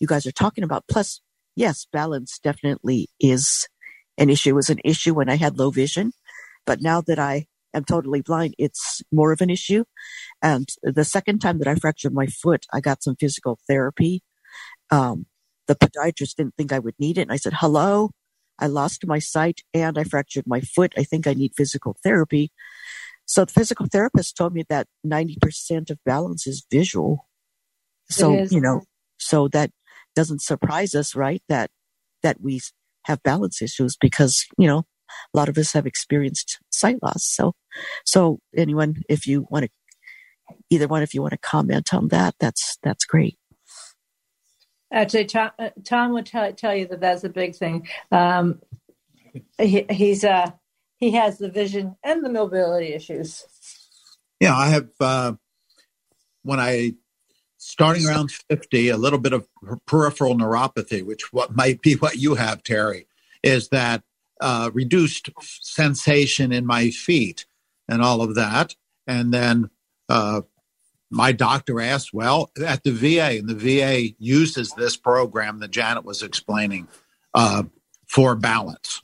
[0.00, 0.84] you guys are talking about.
[0.88, 1.20] Plus,
[1.54, 3.68] yes, balance definitely is
[4.18, 4.50] an issue.
[4.50, 6.12] It was an issue when I had low vision,
[6.64, 9.84] but now that I am totally blind, it's more of an issue.
[10.42, 14.22] And the second time that I fractured my foot, I got some physical therapy.
[14.90, 15.26] Um,
[15.66, 17.22] the podiatrist didn't think I would need it.
[17.22, 18.10] And I said, hello,
[18.58, 20.92] I lost my sight and I fractured my foot.
[20.96, 22.52] I think I need physical therapy.
[23.26, 27.26] So the physical therapist told me that 90% of balance is visual.
[28.08, 28.52] So, is.
[28.52, 28.82] you know,
[29.18, 29.72] so that
[30.14, 31.42] doesn't surprise us, right?
[31.48, 31.70] That,
[32.22, 32.60] that we
[33.04, 34.84] have balance issues because, you know,
[35.32, 37.24] a lot of us have experienced sight loss.
[37.24, 37.54] So,
[38.04, 39.70] so anyone, if you want to,
[40.70, 43.38] either one, if you want to comment on that, that's, that's great.
[44.92, 47.88] Actually, Tom, uh, Tom would tell, tell you that that's a big thing.
[48.12, 48.60] Um,
[49.58, 50.50] he, he's uh,
[50.98, 53.44] he has the vision and the mobility issues.
[54.40, 55.32] Yeah, I have, uh,
[56.42, 56.94] when I,
[57.58, 59.46] starting around 50, a little bit of
[59.86, 63.06] peripheral neuropathy, which what might be what you have, Terry,
[63.42, 64.02] is that
[64.40, 67.46] uh, reduced sensation in my feet
[67.88, 68.74] and all of that.
[69.06, 69.70] And then
[70.08, 70.42] uh,
[71.10, 76.04] my doctor asked, well, at the VA, and the VA uses this program that Janet
[76.04, 76.88] was explaining
[77.34, 77.64] uh,
[78.06, 79.02] for balance.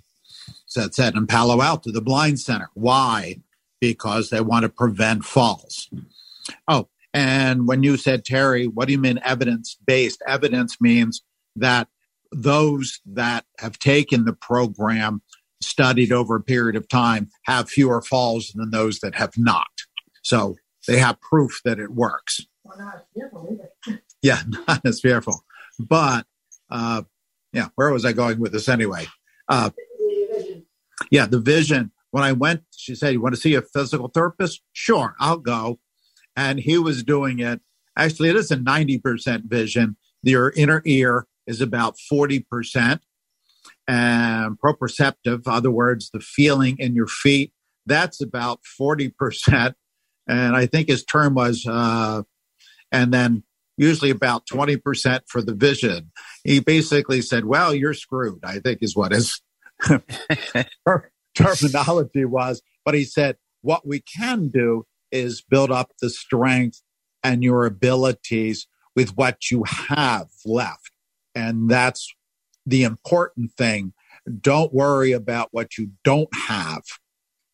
[0.66, 2.70] So it said in Palo Alto, the Blind Center.
[2.74, 3.40] Why?
[3.80, 5.90] Because they want to prevent falls.
[6.66, 10.22] Oh, and when you said, Terry, what do you mean evidence based?
[10.26, 11.22] Evidence means
[11.56, 11.88] that
[12.32, 15.22] those that have taken the program,
[15.60, 19.66] studied over a period of time, have fewer falls than those that have not.
[20.22, 20.56] So
[20.88, 22.40] they have proof that it works.
[24.24, 25.44] Yeah, not as fearful.
[25.80, 26.26] But
[26.70, 27.02] uh,
[27.52, 29.06] yeah, where was I going with this anyway?
[29.48, 29.70] Uh,
[31.10, 31.90] yeah, the vision.
[32.12, 34.62] When I went, she said, You want to see a physical therapist?
[34.72, 35.80] Sure, I'll go.
[36.36, 37.60] And he was doing it.
[37.98, 39.96] Actually, it is a 90% vision.
[40.22, 43.00] Your inner ear is about 40%.
[43.88, 47.52] And proprioceptive, other words, the feeling in your feet,
[47.86, 49.74] that's about 40%.
[50.28, 52.22] And I think his term was, uh,
[52.92, 53.42] and then
[53.76, 56.12] usually about 20% for the vision.
[56.44, 59.40] He basically said, Well, you're screwed, I think is what his
[61.34, 62.62] terminology was.
[62.84, 66.80] But he said, What we can do is build up the strength
[67.24, 70.91] and your abilities with what you have left.
[71.34, 72.12] And that's
[72.66, 73.92] the important thing.
[74.40, 76.82] Don't worry about what you don't have.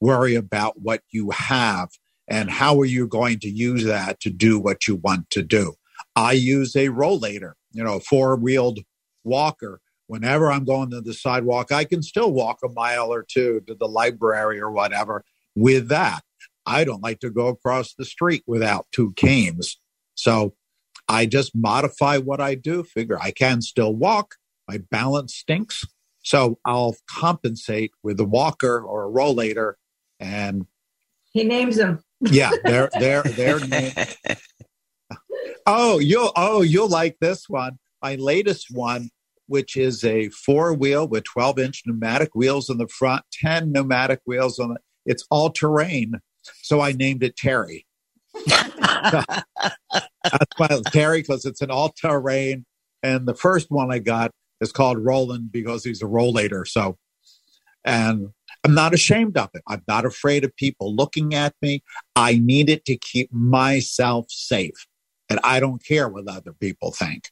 [0.00, 1.90] Worry about what you have
[2.28, 5.74] and how are you going to use that to do what you want to do.
[6.14, 8.80] I use a rollator, you know, four wheeled
[9.24, 9.80] walker.
[10.06, 13.74] Whenever I'm going to the sidewalk, I can still walk a mile or two to
[13.74, 16.22] the library or whatever with that.
[16.64, 19.78] I don't like to go across the street without two canes.
[20.14, 20.54] So
[21.08, 24.34] I just modify what I do, figure I can still walk.
[24.68, 25.84] My balance stinks.
[26.22, 29.74] So I'll compensate with a walker or a rollator.
[30.20, 30.66] And
[31.32, 32.02] He names them.
[32.20, 33.92] yeah, they're, they're, they're, name-
[35.66, 37.78] Oh, you'll oh you'll like this one.
[38.02, 39.10] My latest one,
[39.46, 44.20] which is a four wheel with 12 inch pneumatic wheels in the front, 10 pneumatic
[44.24, 44.78] wheels on it.
[45.04, 46.20] It's all terrain,
[46.62, 47.86] so I named it Terry.
[48.46, 49.44] That's
[50.56, 52.64] why it's Terry because it's an all terrain.
[53.02, 56.66] And the first one I got is called Roland because he's a rollator.
[56.66, 56.98] So,
[57.84, 58.30] and
[58.64, 59.62] I'm not ashamed of it.
[59.66, 61.82] I'm not afraid of people looking at me.
[62.16, 64.86] I need it to keep myself safe.
[65.30, 67.30] And I don't care what other people think.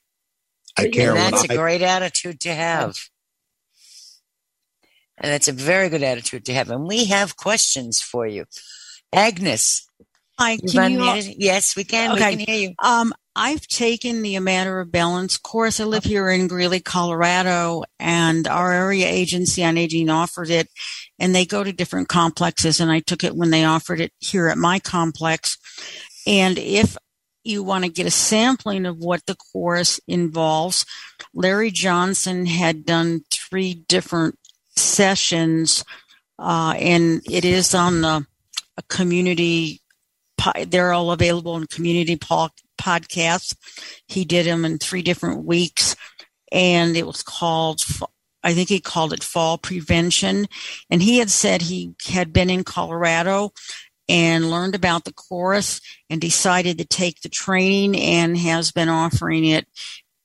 [0.78, 2.96] I care And that's a I great attitude to have.
[5.18, 6.70] And it's a very good attitude to have.
[6.70, 8.44] And we have questions for you.
[9.12, 9.85] Agnes,
[10.38, 11.34] Hi, can you?
[11.38, 12.12] yes, we can.
[12.12, 12.36] Okay.
[12.36, 12.74] We can hear you.
[12.78, 15.80] Um, I've taken the A Matter of Balance course.
[15.80, 20.68] I live here in Greeley, Colorado, and our area agency on aging offered it.
[21.18, 24.48] And they go to different complexes, and I took it when they offered it here
[24.48, 25.56] at my complex.
[26.26, 26.98] And if
[27.42, 30.84] you want to get a sampling of what the course involves,
[31.32, 34.38] Larry Johnson had done three different
[34.76, 35.82] sessions,
[36.38, 38.26] uh, and it is on the
[38.78, 39.80] a community
[40.68, 43.54] they're all available in community po- podcasts.
[44.06, 45.96] He did them in three different weeks,
[46.52, 47.82] and it was called.
[48.42, 50.46] I think he called it fall prevention.
[50.88, 53.52] And he had said he had been in Colorado
[54.08, 59.46] and learned about the course and decided to take the training and has been offering
[59.46, 59.66] it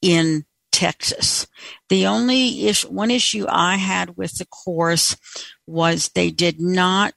[0.03, 1.47] in Texas.
[1.89, 5.17] The only issue, one issue I had with the course
[5.67, 7.13] was they did not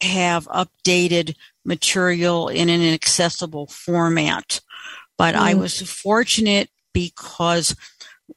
[0.00, 4.60] have updated material in an accessible format.
[5.18, 5.58] But I Mm.
[5.58, 7.74] was fortunate because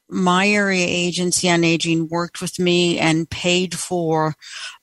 [0.08, 4.34] my area agency on aging worked with me and paid for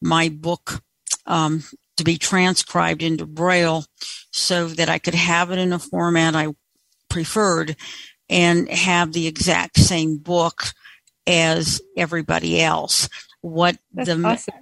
[0.02, 0.82] my book
[1.26, 1.64] um,
[1.98, 3.86] to be transcribed into Braille
[4.32, 6.48] so that I could have it in a format I
[7.10, 7.76] preferred
[8.30, 10.74] and have the exact same book
[11.26, 13.10] as everybody else.
[13.42, 14.54] What That's the awesome.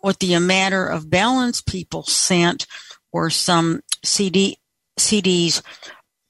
[0.00, 2.66] what the matter of balance people sent
[3.12, 4.58] were some CD
[4.98, 5.62] CDs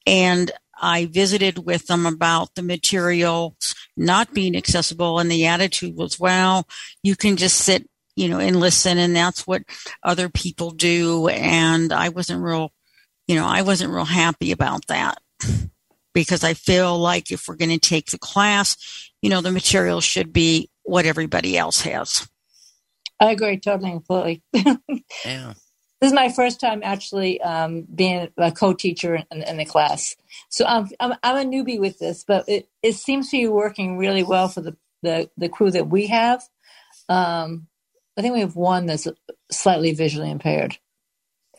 [0.06, 6.18] and I visited with them about the materials not being accessible and the attitude was
[6.18, 6.66] well
[7.02, 9.62] you can just sit you know and listen and that's what
[10.02, 12.72] other people do and I wasn't real
[13.26, 15.18] you know I wasn't real happy about that
[16.14, 18.76] because I feel like if we're going to take the class
[19.22, 22.28] you know the material should be what everybody else has
[23.20, 24.42] I agree totally and completely.
[25.24, 25.54] Yeah.
[26.02, 30.16] This is my first time actually um, being a co-teacher in, in the class,
[30.48, 33.96] so I'm, I'm I'm a newbie with this, but it, it seems to be working
[33.98, 36.42] really well for the the, the crew that we have.
[37.08, 37.68] Um,
[38.18, 39.06] I think we have one that's
[39.52, 40.76] slightly visually impaired.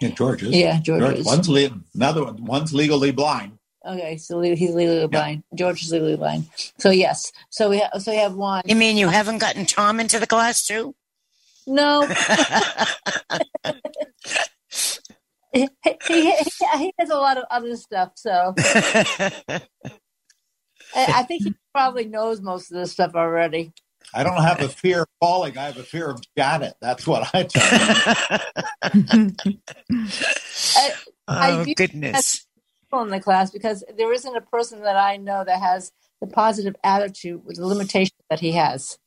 [0.02, 0.50] Yeah, George is.
[0.50, 1.26] Yeah, George is.
[1.26, 2.44] One's le- another one.
[2.44, 3.58] One's legally blind.
[3.88, 5.44] Okay, so he's legally blind.
[5.56, 6.50] George is legally blind.
[6.80, 8.64] So yes, so we ha- so we have one.
[8.66, 10.96] You mean you haven't gotten Tom into the class too?
[11.66, 12.06] No.
[15.54, 16.42] he, he, he,
[16.78, 19.62] he does a lot of other stuff, so I,
[20.96, 23.72] I think he probably knows most of this stuff already.
[24.14, 25.58] I don't have a fear of falling.
[25.58, 26.76] I have a fear of Janet.
[26.82, 27.64] That's what I tell
[28.94, 29.32] you.
[30.76, 30.94] I,
[31.28, 32.46] I oh do goodness.
[32.94, 36.76] in the class because there isn't a person that I know that has the positive
[36.84, 39.00] attitude with the limitation that he has.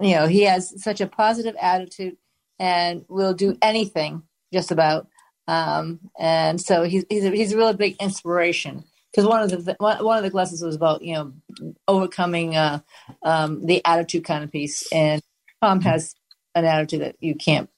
[0.00, 2.16] You know, he has such a positive attitude
[2.58, 5.08] and will do anything just about.
[5.48, 9.76] Um, and so he's he's a, he's a really big inspiration because one of the
[9.78, 11.32] one, of the classes was about you know
[11.88, 12.80] overcoming uh,
[13.22, 15.20] um, the attitude kind of piece, and
[15.60, 16.14] Tom has
[16.54, 17.68] an attitude that you can't.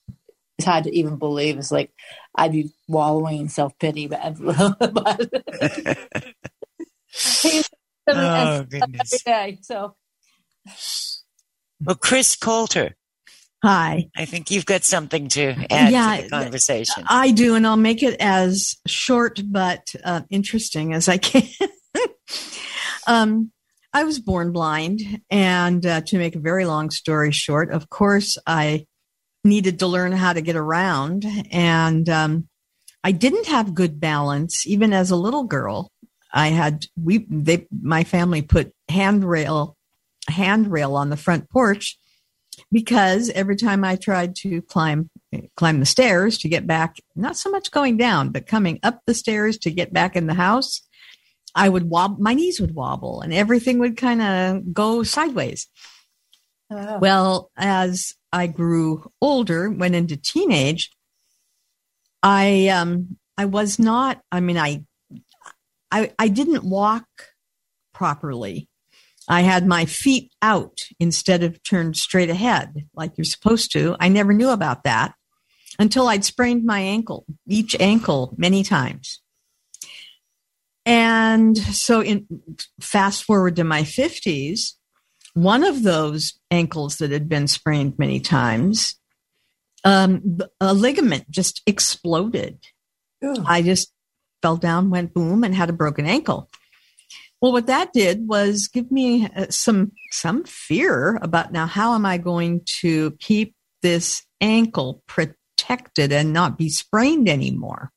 [0.59, 1.59] It's hard to even believe.
[1.59, 1.91] It's like
[2.35, 4.21] I'd be wallowing in self pity, but,
[4.79, 5.31] but
[7.09, 7.69] he's
[8.07, 9.23] Oh, goodness.
[9.23, 9.59] day.
[9.63, 9.97] So
[11.85, 12.97] Well, Chris Coulter,
[13.65, 14.11] Hi.
[14.15, 17.05] I think you've got something to add Yeah, to the conversation.
[17.09, 21.49] I do, and I'll make it as short but uh, interesting as I can.
[23.07, 23.53] um,
[23.95, 28.37] I was born blind, and uh, to make a very long story short, of course,
[28.47, 28.85] I
[29.45, 32.49] needed to learn how to get around, and um,
[33.03, 35.91] I didn't have good balance even as a little girl.
[36.31, 39.75] I had we they my family put handrail
[40.29, 41.99] handrail on the front porch
[42.71, 45.11] because every time I tried to climb
[45.57, 49.15] climb the stairs to get back, not so much going down, but coming up the
[49.15, 50.83] stairs to get back in the house,
[51.55, 55.69] I would wobble, my knees would wobble and everything would kind of go sideways.
[56.71, 56.99] Oh.
[56.99, 60.91] Well, as I grew older, went into teenage,
[62.23, 64.85] I um I was not, I mean I
[65.91, 67.07] I, I didn't walk
[67.93, 68.69] properly.
[69.29, 73.97] I had my feet out instead of turned straight ahead like you're supposed to.
[73.99, 75.15] I never knew about that
[75.79, 79.21] until I'd sprained my ankle, each ankle many times.
[80.87, 82.27] And so in
[82.81, 84.73] fast forward to my 50s,
[85.33, 88.97] one of those ankles that had been sprained many times,
[89.85, 92.59] um, a ligament just exploded.
[93.47, 93.91] I just
[94.43, 96.51] fell down, went boom, and had a broken ankle.
[97.45, 102.07] Well, what that did was give me uh, some some fear about now how am
[102.07, 107.93] I going to keep this ankle protected and not be sprained anymore.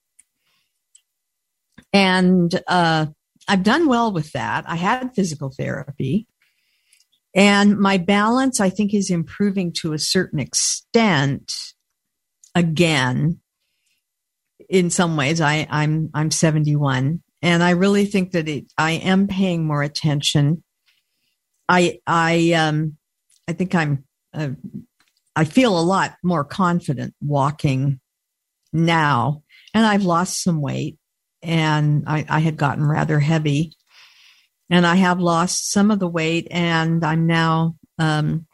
[1.93, 3.05] And uh,
[3.47, 4.65] I've done well with that.
[4.67, 6.27] I had physical therapy.
[7.33, 11.53] And my balance, I think, is improving to a certain extent
[12.53, 13.39] again.
[14.67, 19.27] In some ways, I, I'm I'm 71, and I really think that it, I am
[19.27, 20.63] paying more attention.
[21.69, 22.97] I I um
[23.47, 24.49] I think I'm uh,
[25.35, 27.99] I feel a lot more confident walking
[28.73, 30.97] now, and I've lost some weight,
[31.43, 33.73] and I, I had gotten rather heavy,
[34.69, 38.47] and I have lost some of the weight, and I'm now um,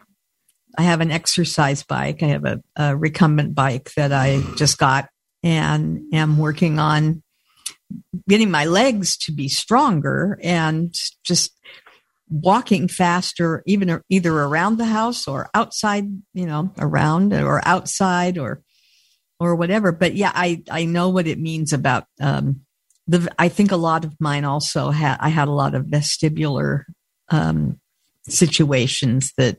[0.78, 2.22] I have an exercise bike.
[2.22, 5.08] I have a, a recumbent bike that I just got,
[5.42, 7.23] and am working on
[8.28, 11.58] getting my legs to be stronger and just
[12.30, 18.62] walking faster, even either around the house or outside, you know, around or outside or
[19.40, 19.92] or whatever.
[19.92, 22.62] But yeah, I I know what it means about um,
[23.08, 23.32] the.
[23.38, 26.84] I think a lot of mine also had I had a lot of vestibular
[27.30, 27.80] um,
[28.28, 29.58] situations that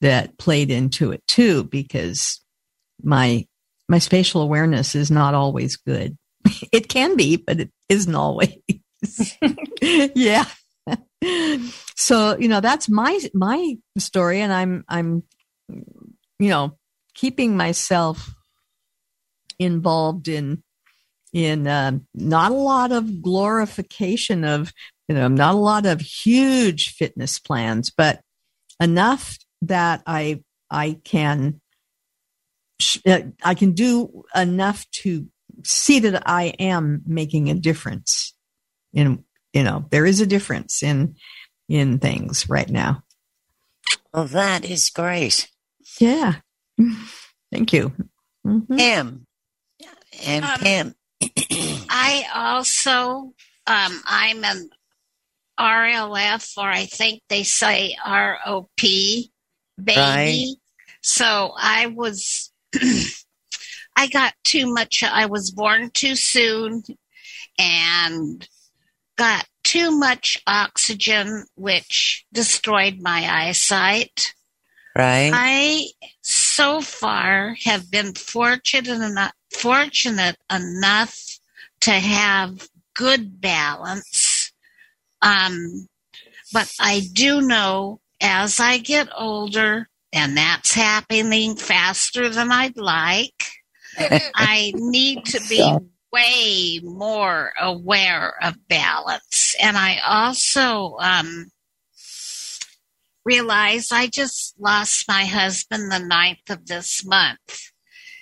[0.00, 2.40] that played into it too because
[3.02, 3.46] my
[3.88, 6.16] my spatial awareness is not always good.
[6.72, 8.56] It can be, but it isn't always.
[10.14, 10.46] yeah
[11.96, 15.22] so you know that's my my story and i'm i'm
[16.38, 16.76] you know
[17.14, 18.34] keeping myself
[19.58, 20.62] involved in
[21.32, 24.72] in uh, not a lot of glorification of
[25.08, 28.20] you know not a lot of huge fitness plans but
[28.80, 31.60] enough that i i can
[33.06, 35.26] uh, i can do enough to
[35.64, 38.34] see that i am making a difference
[38.92, 41.14] in you know, there is a difference in
[41.68, 43.02] in things right now.
[44.12, 45.48] Well, that is great.
[45.98, 46.34] Yeah.
[47.52, 47.92] Thank you.
[48.46, 48.76] Mm-hmm.
[48.76, 49.26] Pam.
[50.26, 50.94] And um, Pam.
[51.88, 53.32] I also
[53.66, 54.68] um, I'm an
[55.58, 59.30] RLF or I think they say ROP baby.
[59.96, 60.54] Right.
[61.00, 62.52] So I was
[63.96, 66.82] I got too much I was born too soon
[67.58, 68.48] and
[69.16, 74.34] got too much oxygen, which destroyed my eyesight.
[74.96, 75.32] Right.
[75.34, 75.86] I
[76.22, 81.38] so far have been fortunate enough, fortunate enough
[81.80, 84.52] to have good balance.
[85.20, 85.88] Um,
[86.52, 93.44] but I do know as I get older, and that's happening faster than I'd like,
[94.34, 95.76] I need to be
[96.12, 99.56] way more aware of balance.
[99.60, 101.50] And I also um,
[103.24, 107.70] realized I just lost my husband the 9th of this month.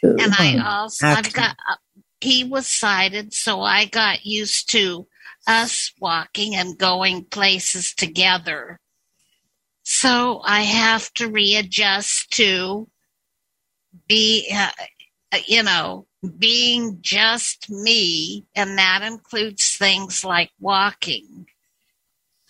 [0.03, 1.77] And I also, I've got, uh,
[2.21, 5.07] he was sighted, so I got used to
[5.47, 8.81] us walking and going places together.
[9.85, 12.89] So I have to readjust to
[14.09, 14.71] be, uh,
[15.47, 16.07] you know,
[16.39, 21.47] being just me, and that includes things like walking.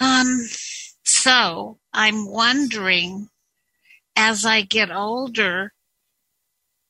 [0.00, 0.46] Um,
[1.04, 3.28] so I'm wondering
[4.16, 5.72] as I get older,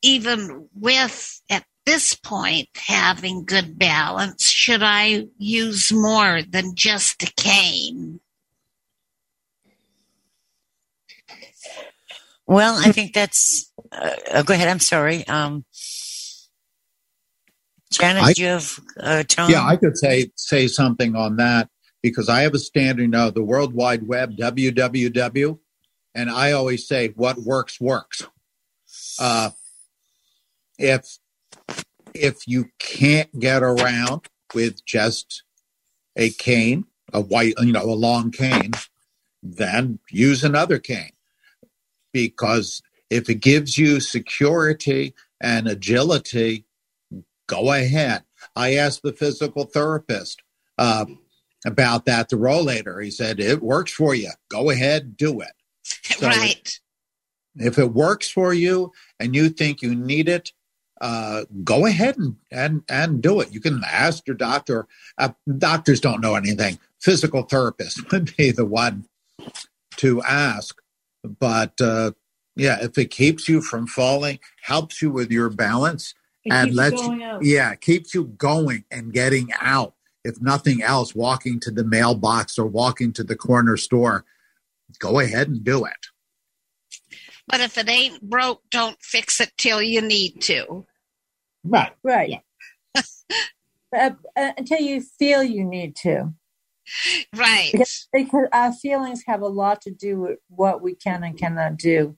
[0.02, 7.32] even with at this point having good balance, should I use more than just a
[7.36, 8.20] cane?
[12.46, 13.72] Well, I think that's.
[13.90, 14.68] Uh, oh, go ahead.
[14.68, 15.26] I'm sorry.
[15.26, 15.64] Um,
[17.92, 19.50] Janet, I, do you have uh, Tom?
[19.50, 21.68] Yeah, I could say say something on that
[22.02, 25.58] because I have a standard now, the World Wide Web, www,
[26.14, 28.26] and I always say what works works.
[29.18, 29.50] Uh,
[30.78, 31.18] if
[32.14, 35.44] if you can't get around with just
[36.16, 38.72] a cane, a white, you know, a long cane,
[39.42, 41.12] then use another cane
[42.12, 46.64] because if it gives you security and agility
[47.46, 48.24] go ahead.
[48.56, 50.42] I asked the physical therapist,
[50.78, 51.06] uh,
[51.64, 53.02] about that to Rollator.
[53.02, 54.30] He said, It works for you.
[54.48, 55.52] Go ahead, do it.
[56.02, 56.78] So right.
[57.56, 60.52] If it works for you and you think you need it,
[61.00, 63.52] uh, go ahead and, and, and do it.
[63.52, 64.86] You can ask your doctor.
[65.18, 66.78] Uh, doctors don't know anything.
[67.00, 69.06] Physical therapist would be the one
[69.96, 70.80] to ask.
[71.24, 72.12] But uh,
[72.56, 76.14] yeah, if it keeps you from falling, helps you with your balance,
[76.44, 77.44] It and keeps you out.
[77.44, 79.94] yeah, keeps you going and getting out.
[80.24, 84.24] If nothing else, walking to the mailbox or walking to the corner store,
[84.98, 85.92] go ahead and do it.
[87.48, 90.86] But if it ain't broke, don't fix it till you need to.
[91.64, 91.92] Right.
[92.02, 92.40] Right.
[93.94, 96.32] Uh, uh, until you feel you need to.
[97.36, 97.68] Right.
[97.72, 101.76] Because, because our feelings have a lot to do with what we can and cannot
[101.76, 102.16] do.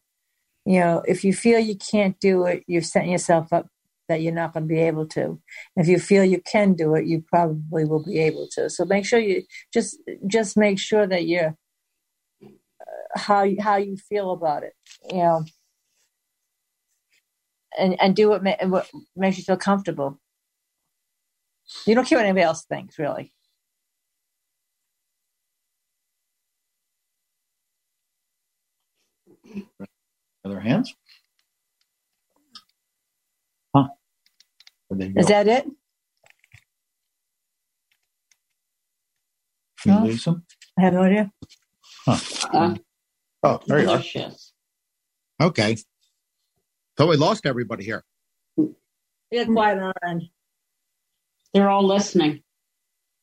[0.64, 3.66] You know, if you feel you can't do it, you're setting yourself up
[4.09, 5.40] that you're not going to be able to.
[5.76, 8.70] If you feel you can do it, you probably will be able to.
[8.70, 11.57] So make sure you just just make sure that you're
[12.82, 14.74] uh, how how you feel about it.
[15.11, 15.44] You know,
[17.78, 20.20] and and do what, ma- what makes you feel comfortable.
[21.86, 23.32] You don't care what anybody else thinks, really.
[30.44, 30.94] Other hands?
[33.74, 33.88] Huh.
[34.84, 35.64] Where'd they Is that it?
[35.64, 35.74] Did
[39.84, 40.05] you No.
[40.05, 40.45] lose them?
[40.78, 41.30] I have no idea.
[42.07, 42.18] Huh.
[42.53, 42.76] Uh,
[43.42, 44.03] oh, there you are.
[45.40, 45.76] Okay.
[46.99, 48.05] So we lost everybody here.
[49.30, 50.22] Yeah, quiet on our end.
[51.53, 52.42] They're all listening.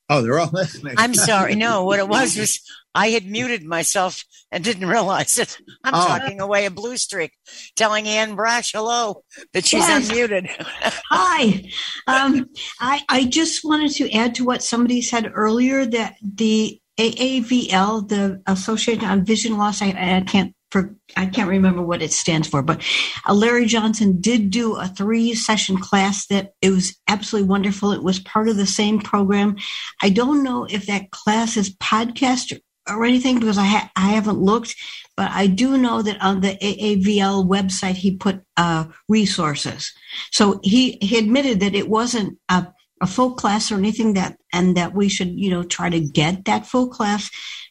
[0.09, 0.95] Oh, they're all listening.
[0.97, 1.55] I'm sorry.
[1.55, 2.59] No, what it was was
[2.93, 5.57] I had muted myself and didn't realize it.
[5.83, 6.05] I'm Oh.
[6.07, 7.31] talking away a blue streak,
[7.75, 9.23] telling Ann Brash hello
[9.53, 10.09] that she's Yes.
[10.09, 10.49] unmuted.
[11.09, 11.69] Hi.
[12.07, 12.47] Um,
[12.79, 18.41] I, I just wanted to add to what somebody said earlier that the AAVL, the
[18.47, 19.87] Association on Vision Loss, I,
[20.17, 22.81] I can't for, I can't remember what it stands for, but
[23.27, 27.91] uh, Larry Johnson did do a three session class that it was absolutely wonderful.
[27.91, 29.57] It was part of the same program.
[30.01, 32.57] I don't know if that class is podcast
[32.89, 34.75] or, anything because I ha- I haven't looked,
[35.15, 39.91] but I do know that on the AAVL website he put uh, resources.
[40.31, 42.67] So he he admitted that it wasn't a,
[43.01, 46.45] a full class or anything that and that we should you know try to get
[46.45, 47.29] that full class,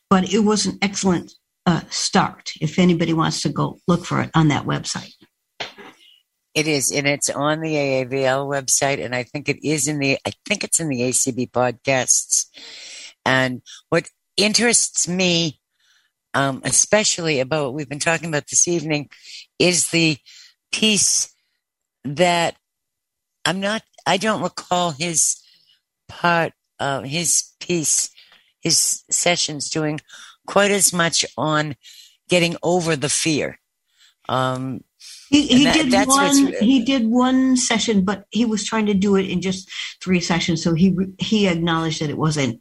[0.09, 1.33] but it was an excellent
[1.67, 2.53] uh, start.
[2.61, 5.15] If anybody wants to go look for it on that website.
[6.53, 10.19] It is, and it's on the AAVL website, and I think it is in the.
[10.27, 12.47] I think it's in the ACB podcasts.
[13.25, 14.09] And what
[14.43, 15.61] interests me,
[16.35, 19.09] um, especially about what we've been talking about this evening,
[19.59, 20.17] is the
[20.73, 21.33] piece
[22.05, 22.57] that
[23.45, 23.83] I'm not.
[24.07, 25.37] I don't recall his
[26.09, 28.11] part, uh, his piece,
[28.61, 30.01] his sessions doing
[30.47, 31.77] quite as much on
[32.29, 33.59] getting over the fear.
[34.29, 34.81] Um,
[35.31, 36.53] He, he that- did one.
[36.61, 39.69] He did one session, but he was trying to do it in just
[40.03, 40.63] three sessions.
[40.63, 42.61] So he he acknowledged that it wasn't,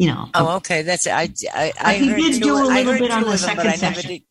[0.00, 0.28] you know.
[0.32, 0.80] Oh, okay.
[0.80, 1.28] That's I.
[1.54, 3.64] I, I he heard did two, do a little bit on the of them, but
[3.66, 4.10] second session.
[4.10, 4.22] did.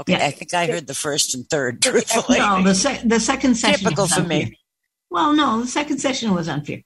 [0.00, 0.26] Okay, Yeah.
[0.26, 1.80] I think I heard the first and third.
[1.82, 3.84] Truthfully, no, the sec- the second session.
[3.84, 4.58] typical for on me.
[5.10, 6.82] Well, no, the second session was on fear.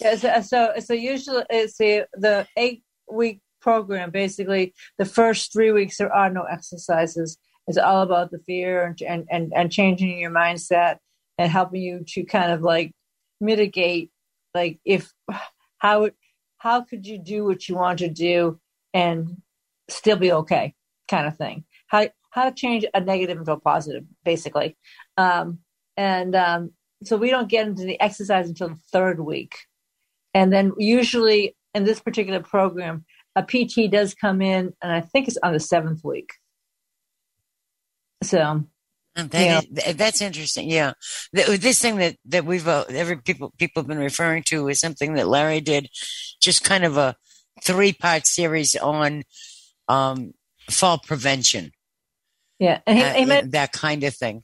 [0.00, 4.10] Yeah, so so, so usually uh, it's the the eight week program.
[4.10, 7.38] Basically, the first three weeks there are no exercises.
[7.68, 10.96] It's all about the fear and and and, and changing your mindset
[11.38, 12.90] and helping you to kind of like
[13.40, 14.10] mitigate,
[14.52, 15.12] like if
[15.78, 16.10] how
[16.64, 18.58] how could you do what you want to do
[18.94, 19.42] and
[19.90, 20.74] still be okay,
[21.08, 21.64] kind of thing.
[21.88, 24.74] How how to change a negative into a positive, basically.
[25.18, 25.58] Um,
[25.98, 26.70] and um,
[27.04, 29.54] so we don't get into the exercise until the third week.
[30.32, 33.04] And then usually in this particular program,
[33.36, 36.30] a PT does come in, and I think it's on the seventh week.
[38.22, 38.64] So
[39.14, 39.60] That Yeah.
[39.60, 40.68] is- that's interesting.
[40.68, 40.94] Yeah,
[41.32, 45.14] this thing that that we've uh, every people people have been referring to is something
[45.14, 45.88] that Larry did,
[46.40, 47.16] just kind of a
[47.62, 49.22] three part series on
[49.88, 50.34] um,
[50.70, 51.70] fall prevention.
[52.58, 54.42] yeah, and he, uh, he meant that kind of thing.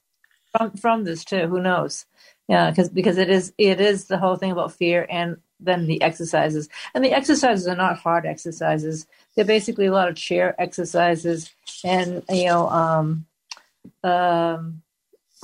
[0.56, 1.48] from from this too.
[1.48, 2.06] Who knows?
[2.46, 6.00] Yeah, because because it is it is the whole thing about fear and then the
[6.02, 6.68] exercises.
[6.94, 9.06] And the exercises are not hard exercises.
[9.34, 11.50] They're basically a lot of chair exercises
[11.84, 13.26] and you know um,
[14.04, 14.82] um,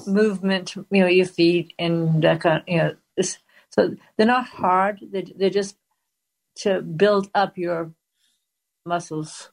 [0.06, 0.74] movement.
[0.76, 2.62] You know your feet and that kind.
[2.62, 3.38] Of, you know this,
[3.70, 5.00] so they're not hard.
[5.10, 5.76] They they're just
[6.56, 7.92] to build up your
[8.84, 9.50] muscles.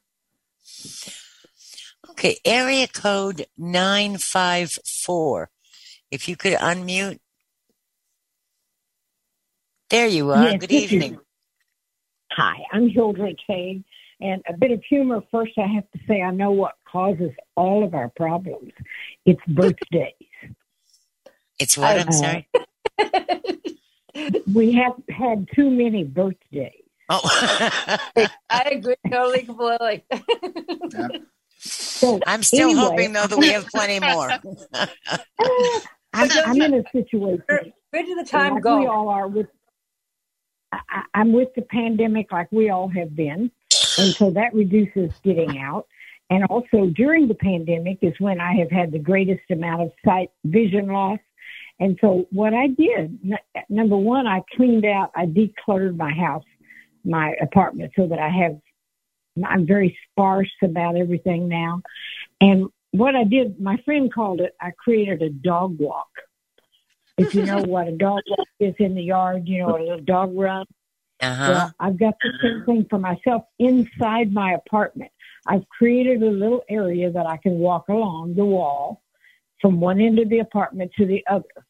[2.12, 5.50] Okay, area code nine five four.
[6.12, 7.20] If you could unmute.
[9.90, 10.44] There you are.
[10.44, 11.20] Yes, Good this is- evening.
[12.32, 13.84] Hi, I'm Hildred Haig.
[14.20, 17.84] And a bit of humor first, I have to say, I know what causes all
[17.84, 18.72] of our problems.
[19.26, 20.14] It's birthdays.
[21.60, 22.00] It's what?
[22.00, 22.48] I'm Uh, sorry.
[24.54, 26.82] we have had too many birthdays.
[27.10, 27.22] Oh,
[28.50, 30.04] I agree totally, completely.
[31.60, 34.30] So I'm still anyway, hoping though that we have plenty more.
[36.12, 37.44] I'm, I'm in a situation.
[37.92, 38.80] Where did the time like go?
[38.80, 39.48] We all are with.
[40.72, 43.52] I, I'm with the pandemic, like we all have been,
[44.00, 45.86] and so that reduces getting out.
[46.34, 50.32] And also during the pandemic is when I have had the greatest amount of sight
[50.44, 51.20] vision loss.
[51.80, 56.44] And so what I did, n- number one, I cleaned out, I decluttered my house,
[57.06, 58.60] my apartment, so that I have.
[59.46, 61.84] I'm very sparse about everything now.
[62.42, 66.10] And what I did, my friend called it, I created a dog walk.
[67.16, 70.02] If you know what a dog walk is in the yard, you know, a little
[70.02, 70.66] dog run.
[71.24, 71.52] Uh-huh.
[71.52, 75.12] Well, I've got the same thing for myself inside my apartment.
[75.48, 79.02] I've created a little area that I can walk along the wall
[79.62, 81.66] from one end of the apartment to the other.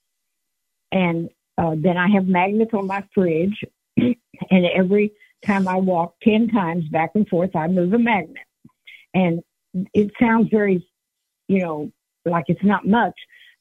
[0.92, 3.64] And uh, then I have magnets on my fridge.
[3.98, 4.16] and
[4.76, 5.12] every
[5.46, 8.46] time I walk 10 times back and forth, I move a magnet.
[9.14, 9.42] And
[9.94, 10.88] it sounds very,
[11.48, 11.92] you know,
[12.26, 13.16] like it's not much,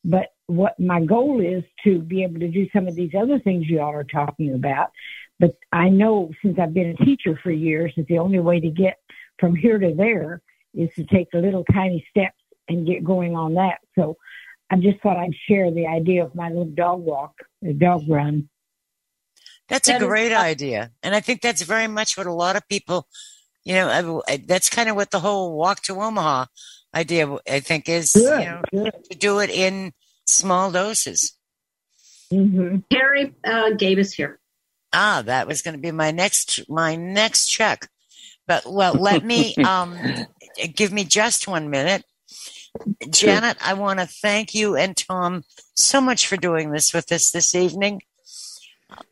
[0.05, 3.69] but what my goal is to be able to do some of these other things
[3.69, 4.91] you all are talking about.
[5.43, 8.71] But I know since I've been a teacher for years that the only way to
[8.71, 8.99] get
[9.41, 10.41] from here to there
[10.73, 12.39] is to take the little tiny steps
[12.69, 13.79] and get going on that.
[13.99, 14.17] So
[14.71, 18.49] I just thought I'd share the idea of my little dog walk, the dog run.
[19.69, 20.93] That's That a is- great idea.
[21.03, 23.09] And I think that's very much what a lot of people,
[23.65, 26.47] you know, I, I- that's kind of what the whole walk to Omaha
[26.95, 28.63] idea, I think, is, you know,
[29.11, 29.93] to do it in
[30.29, 31.37] small doses.
[32.33, 32.77] Mm-hmm.
[32.93, 34.39] Terry uh, gave us here.
[34.93, 37.89] Ah, that was going to be my next, my next check.
[38.47, 39.97] But well, let me, um,
[40.75, 42.05] give me just one minute.
[43.11, 47.31] Janet, I want to thank you and Tom so much for doing this with us
[47.31, 48.03] this evening.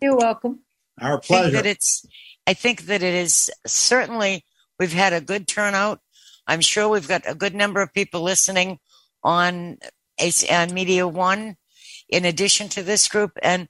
[0.00, 0.60] You're welcome.
[1.00, 1.50] Our I think pleasure.
[1.50, 2.06] that it's
[2.46, 4.44] I think that it is certainly
[4.78, 6.00] we've had a good turnout.
[6.46, 8.78] I'm sure we've got a good number of people listening
[9.22, 9.78] on
[10.18, 11.56] AC on Media One
[12.08, 13.68] in addition to this group and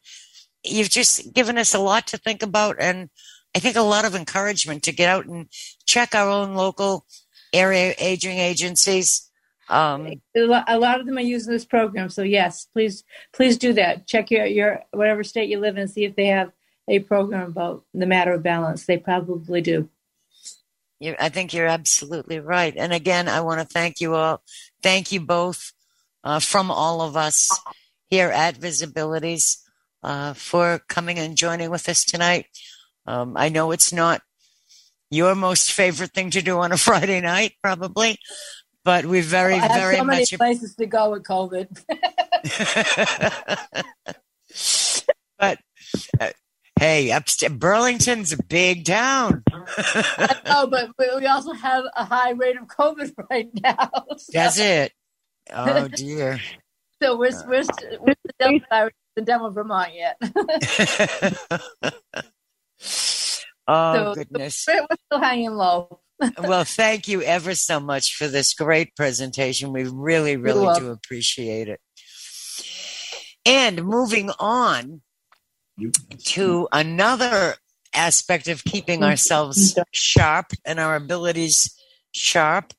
[0.64, 3.10] you've just given us a lot to think about and
[3.54, 5.48] I think a lot of encouragement to get out and
[5.84, 7.04] check our own local
[7.52, 9.28] area aging agencies.
[9.68, 14.06] Um, A lot of them are using this program, so yes, please, please do that.
[14.06, 16.50] Check your your whatever state you live in, see if they have
[16.88, 18.86] a program about the matter of balance.
[18.86, 19.88] They probably do.
[20.98, 22.74] You, I think you're absolutely right.
[22.76, 24.42] And again, I want to thank you all.
[24.82, 25.72] Thank you both
[26.24, 27.48] uh, from all of us
[28.10, 29.58] here at Visibilities
[30.02, 32.46] uh, for coming and joining with us tonight.
[33.06, 34.22] Um, I know it's not
[35.10, 38.18] your most favorite thing to do on a Friday night, probably,
[38.84, 40.36] but we very, I have very so many much.
[40.36, 41.84] places to go with COVID.
[45.38, 45.58] but
[46.20, 46.30] uh,
[46.78, 49.42] hey, upstate Burlington's a big town.
[49.48, 53.90] I know, but we we also have a high rate of COVID right now.
[54.16, 54.92] So, That's it.
[55.52, 56.40] Oh dear.
[57.02, 57.64] So we're we're
[58.00, 60.16] we're the the devil Vermont yet.
[63.72, 64.66] Oh so goodness.
[64.68, 66.00] We're still hanging low.
[66.38, 69.72] well, thank you ever so much for this great presentation.
[69.72, 71.80] We really, really do appreciate it.
[73.46, 75.02] And moving on
[76.24, 77.54] to another
[77.94, 81.72] aspect of keeping ourselves sharp and our abilities
[82.12, 82.74] sharp,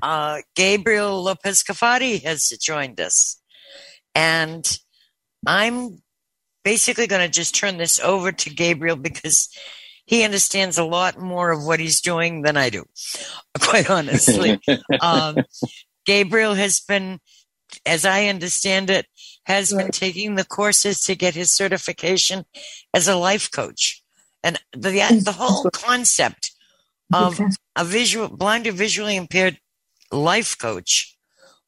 [0.00, 3.40] uh, Gabriel Lopez Cafati has joined us.
[4.14, 4.66] And
[5.46, 6.02] I'm
[6.64, 9.48] basically going to just turn this over to Gabriel because
[10.04, 12.84] he understands a lot more of what he's doing than I do,
[13.60, 14.60] quite honestly.
[15.00, 15.38] um,
[16.04, 17.20] Gabriel has been,
[17.86, 19.06] as I understand it,
[19.44, 22.44] has been taking the courses to get his certification
[22.94, 24.02] as a life coach.
[24.44, 24.90] And the,
[25.24, 26.52] the whole concept
[27.12, 27.40] of
[27.76, 29.58] a visual, blind or visually impaired
[30.10, 31.16] life coach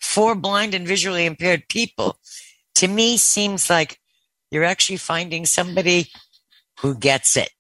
[0.01, 2.19] for blind and visually impaired people
[2.77, 3.99] to me seems like
[4.51, 6.11] you're actually finding somebody
[6.81, 7.51] who gets it.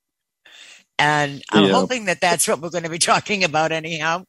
[0.98, 1.72] And I'm Yeah.
[1.72, 4.24] hoping that that's what we're going to be talking about anyhow.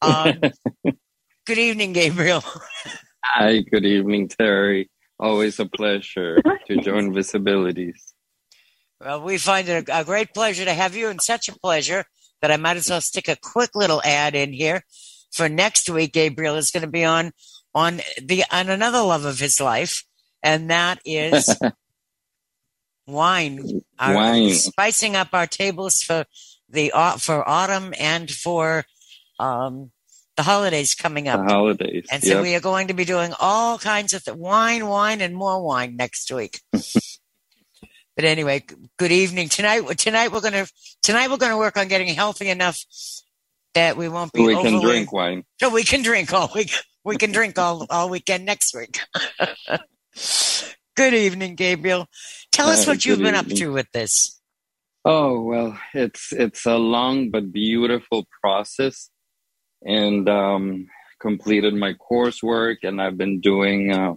[0.00, 0.40] Um,
[1.46, 2.44] good evening, Gabriel.
[3.24, 4.90] Hi, good evening, Terry.
[5.18, 8.12] Always a pleasure to join Visibilities.
[9.00, 12.04] Well, we find it a, a great pleasure to have you and such a pleasure
[12.42, 14.82] that I might as well stick a quick little ad in here
[15.32, 16.12] for next week.
[16.12, 17.32] Gabriel is going to be on,
[17.74, 20.04] on the, on another love of his life.
[20.44, 21.48] And that is
[23.06, 24.50] wine, our, Wine.
[24.50, 26.26] spicing up our tables for
[26.68, 28.84] the au- for autumn and for
[29.40, 29.90] um,
[30.36, 31.48] the holidays coming The up.
[31.48, 32.06] holidays.
[32.12, 32.42] And so yep.
[32.42, 35.96] we are going to be doing all kinds of th- wine, wine, and more wine
[35.96, 36.60] next week.
[36.72, 38.64] but anyway,
[38.98, 39.48] good evening.
[39.48, 40.66] Tonight, tonight we're gonna
[41.02, 42.84] tonight we're gonna work on getting healthy enough
[43.74, 45.44] that we won't be we can drink wine.
[45.58, 46.72] so we can drink all week.
[47.04, 49.00] We can drink all all weekend next week.
[50.96, 52.08] good evening, Gabriel.
[52.52, 54.40] Tell us Uh, what you've been up to with this.
[55.04, 59.10] Oh well, it's it's a long but beautiful process,
[59.82, 60.86] and um,
[61.20, 64.14] completed my coursework, and I've been doing uh,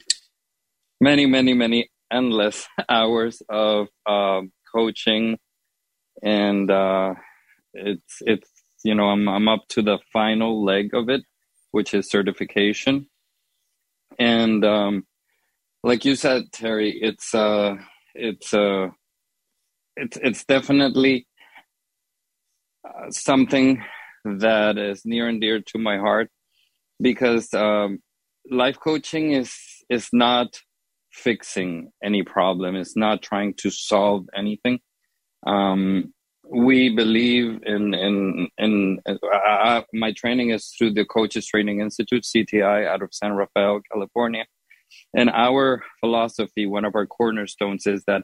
[1.01, 5.37] many, many, many endless hours of um coaching,
[6.23, 7.15] and uh,
[7.73, 8.49] it's it's
[8.85, 11.23] you know I'm I'm up to the final leg of it,
[11.71, 13.07] which is certification,
[14.17, 15.05] and um,
[15.83, 17.75] like you said, Terry, it's uh
[18.15, 18.87] it's uh
[19.95, 21.27] it's it's definitely
[22.87, 23.83] uh, something
[24.25, 26.29] that is near and dear to my heart
[26.99, 27.99] because um,
[28.49, 29.53] life coaching is
[29.89, 30.59] is not
[31.11, 32.75] fixing any problem.
[32.75, 34.79] It's not trying to solve anything.
[35.45, 36.13] Um,
[36.49, 42.23] we believe in in in uh, uh, my training is through the Coaches Training Institute
[42.23, 44.45] (CTI) out of San Rafael, California,
[45.13, 48.23] and our philosophy, one of our cornerstones, is that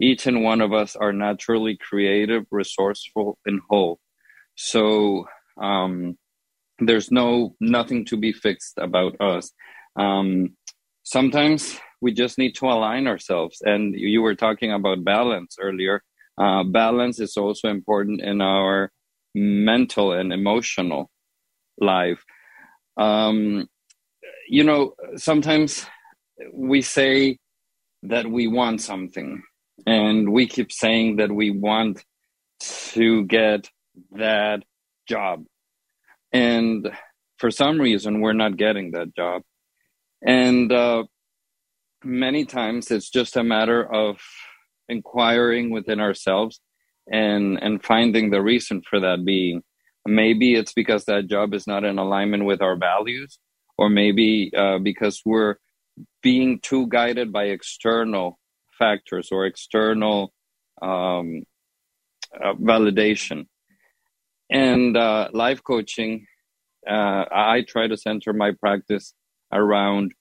[0.00, 4.00] each and one of us are naturally creative, resourceful, and whole.
[4.56, 5.26] So
[5.60, 6.18] um,
[6.78, 9.52] there's no nothing to be fixed about us.
[9.96, 10.56] Um,
[11.04, 13.62] sometimes we just need to align ourselves.
[13.62, 16.02] And you were talking about balance earlier.
[16.36, 18.90] Uh, balance is also important in our
[19.34, 21.10] mental and emotional
[21.78, 22.22] life.
[22.96, 23.68] Um,
[24.48, 25.86] you know, sometimes
[26.52, 27.38] we say
[28.02, 29.42] that we want something
[29.86, 32.04] and we keep saying that we want
[32.60, 33.68] to get
[34.12, 34.62] that
[35.08, 35.44] job.
[36.32, 36.90] And
[37.38, 39.42] for some reason we're not getting that job.
[40.26, 41.04] And uh,
[42.02, 44.18] many times it's just a matter of
[44.88, 46.60] inquiring within ourselves
[47.10, 49.62] and and finding the reason for that being.
[50.06, 53.38] Maybe it's because that job is not in alignment with our values
[53.78, 55.56] or maybe uh, because we're
[56.24, 58.38] being too guided by external
[58.78, 60.32] factors or external
[60.80, 61.44] um,
[62.42, 63.46] uh, validation.
[64.50, 66.26] And uh, life coaching,
[66.88, 69.14] uh, I try to center my practice
[69.52, 70.12] around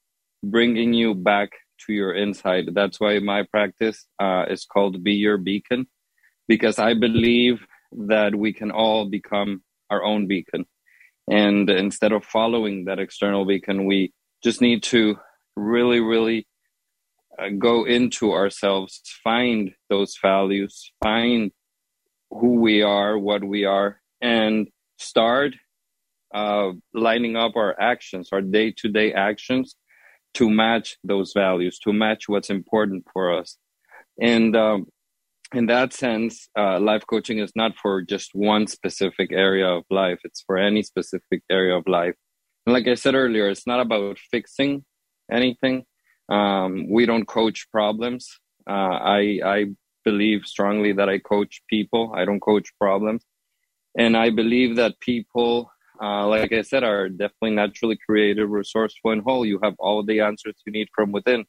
[0.43, 1.51] bringing you back
[1.85, 2.65] to your inside.
[2.73, 5.87] That's why my practice uh, is called Be Your Beacon,
[6.49, 10.65] because I believe that we can all become our own beacon.
[11.29, 14.11] And instead of following that external beacon, we
[14.43, 15.17] just need to
[15.55, 16.47] really, really
[17.37, 21.51] uh, go into ourselves, find those values, find
[22.29, 25.53] who we are, what we are, and start
[26.33, 29.75] uh, lining up our actions, our day to day actions
[30.33, 33.57] to match those values, to match what's important for us.
[34.19, 34.87] And um,
[35.53, 40.19] in that sense, uh, life coaching is not for just one specific area of life,
[40.23, 42.15] it's for any specific area of life.
[42.65, 44.85] And like I said earlier, it's not about fixing
[45.33, 45.85] anything.
[46.29, 48.39] Um, we don't coach problems.
[48.69, 49.65] Uh, I, I
[50.05, 52.13] believe strongly that I coach people.
[52.15, 53.25] I don't coach problems.
[53.97, 55.71] And I believe that people,
[56.01, 59.45] uh, like I said, are definitely naturally creative, resourceful, and whole.
[59.45, 61.45] You have all the answers you need from within.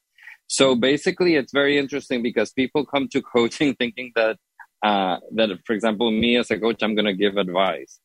[0.46, 4.36] So basically, it's very interesting because people come to coaching thinking that,
[4.82, 8.00] uh, that for example, me as a coach, I'm going to give advice,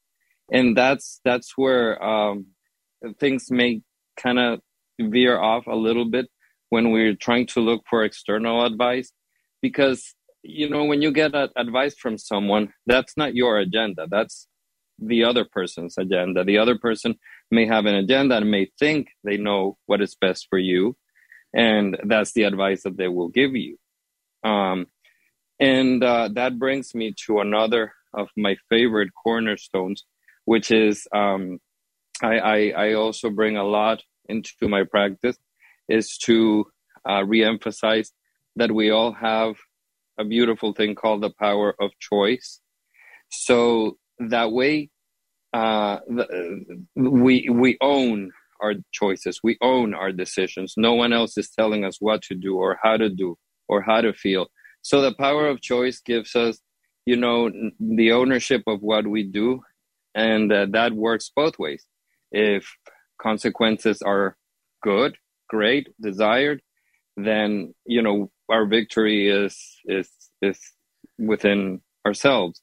[0.51, 2.47] and that's that's where um,
[3.19, 3.81] things may
[4.15, 4.61] kind of
[4.99, 6.27] veer off a little bit
[6.69, 9.11] when we're trying to look for external advice
[9.61, 14.07] because you know when you get advice from someone that's not your agenda.
[14.09, 14.47] That's
[14.99, 16.43] the other person's agenda.
[16.43, 17.15] The other person
[17.51, 20.95] may have an agenda and may think they know what is best for you
[21.53, 23.77] and that's the advice that they will give you.
[24.43, 24.87] Um,
[25.59, 30.05] and uh, that brings me to another of my favorite cornerstones
[30.49, 31.59] which is um,
[32.23, 35.37] I, I, I also bring a lot into my practice
[35.87, 36.65] is to
[37.05, 38.09] uh, reemphasize
[38.55, 39.55] that we all have
[40.19, 42.59] a beautiful thing called the power of choice.
[43.29, 44.89] So that way,
[45.53, 50.73] uh, the, we we own our choices, we own our decisions.
[50.77, 54.01] No one else is telling us what to do or how to do or how
[54.01, 54.47] to feel.
[54.81, 56.59] So the power of choice gives us,
[57.05, 57.49] you know,
[57.79, 59.61] the ownership of what we do,
[60.13, 61.85] and uh, that works both ways.
[62.31, 62.75] If
[63.21, 64.35] consequences are
[64.83, 65.17] good,
[65.49, 66.61] great, desired,
[67.17, 70.09] then you know our victory is is
[70.41, 70.59] is
[71.17, 72.61] within ourselves.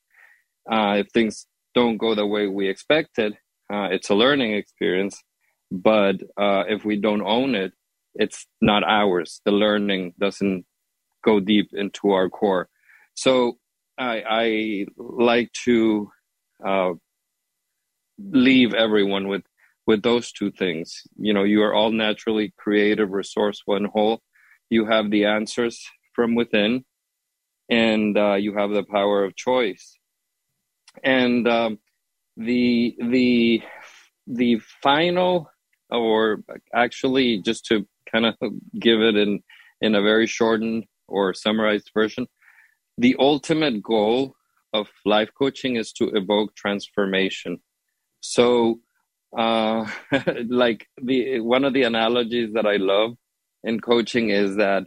[0.71, 3.35] Uh, if things don't go the way we expected,
[3.73, 5.23] uh, it's a learning experience.
[5.71, 7.73] But uh, if we don't own it,
[8.15, 9.41] it's not ours.
[9.45, 10.65] The learning doesn't
[11.25, 12.69] go deep into our core.
[13.15, 13.59] So
[13.99, 16.11] I, I like to
[16.65, 16.93] uh,
[18.19, 19.43] leave everyone with
[19.87, 21.03] with those two things.
[21.17, 24.21] You know, you are all naturally creative, resourceful, and whole.
[24.69, 26.85] You have the answers from within,
[27.71, 29.99] and uh, you have the power of choice.
[31.05, 31.79] And um,
[32.37, 33.63] the the
[34.27, 35.51] the final,
[35.91, 36.43] or
[36.75, 38.35] actually, just to kind of
[38.79, 39.41] give it in
[39.81, 42.27] in a very shortened or summarized version,
[42.99, 44.35] the ultimate goal
[44.73, 47.59] of life coaching is to evoke transformation.
[48.21, 48.81] So
[49.37, 49.87] uh,
[50.49, 53.17] like the one of the analogies that I love
[53.63, 54.85] in coaching is that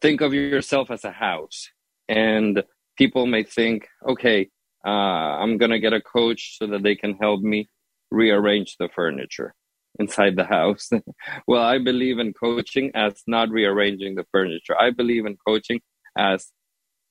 [0.00, 1.68] think of yourself as a house,
[2.08, 2.62] and
[2.98, 4.48] people may think, okay,
[4.84, 7.68] uh, I'm gonna get a coach so that they can help me
[8.10, 9.54] rearrange the furniture
[9.98, 10.90] inside the house.
[11.46, 14.78] well, I believe in coaching as not rearranging the furniture.
[14.78, 15.80] I believe in coaching
[16.18, 16.52] as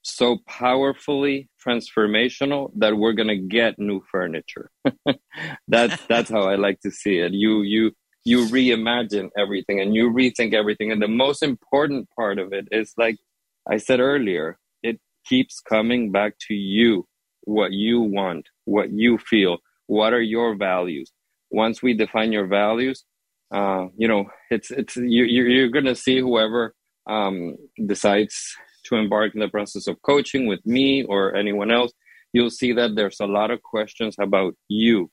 [0.06, 4.70] so powerfully transformational that we're to get new furniture.
[5.68, 7.34] that's that's how I like to see it.
[7.34, 7.91] You you
[8.24, 12.93] you reimagine everything and you rethink everything and the most important part of it is
[12.97, 13.18] like
[13.68, 17.08] I said earlier, it keeps coming back to you,
[17.41, 21.12] what you want, what you feel, what are your values.
[21.49, 23.06] Once we define your values,
[23.51, 26.76] uh, you know, it's it's you, you're to see whoever
[27.08, 31.91] um, decides to embark in the process of coaching with me or anyone else,
[32.33, 35.09] you'll see that there's a lot of questions about you.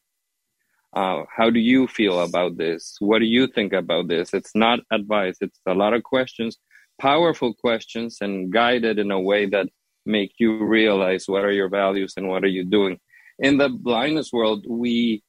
[0.94, 2.96] Uh, how do you feel about this?
[3.00, 4.34] What do you think about this?
[4.34, 6.58] It's not advice, it's a lot of questions,
[7.00, 9.68] powerful questions, and guided in a way that
[10.04, 12.98] make you realize what are your values and what are you doing.
[13.38, 15.22] In the blindness world, we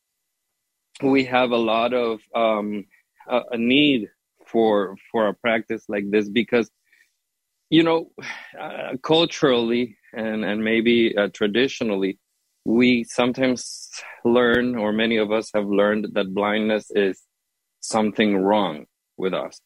[1.01, 2.85] we have a lot of um,
[3.27, 4.09] a, a need
[4.47, 6.69] for for a practice like this because
[7.73, 8.11] you know,
[8.61, 12.19] uh, culturally and and maybe uh, traditionally,
[12.65, 13.89] we sometimes
[14.25, 17.23] learn, or many of us have learned that blindness is
[17.81, 18.85] something wrong
[19.17, 19.59] with us.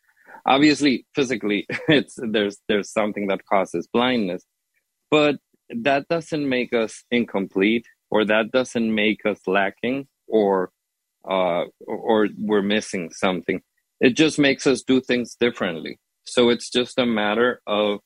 [0.46, 4.46] Obviously, physically, it's there's there's something that causes blindness,
[5.12, 5.36] but
[5.70, 10.72] that doesn't make us incomplete, or that doesn't make us lacking, or
[11.30, 13.62] uh, or we're missing something.
[14.02, 16.00] It just makes us do things differently.
[16.38, 18.00] So it's just a matter of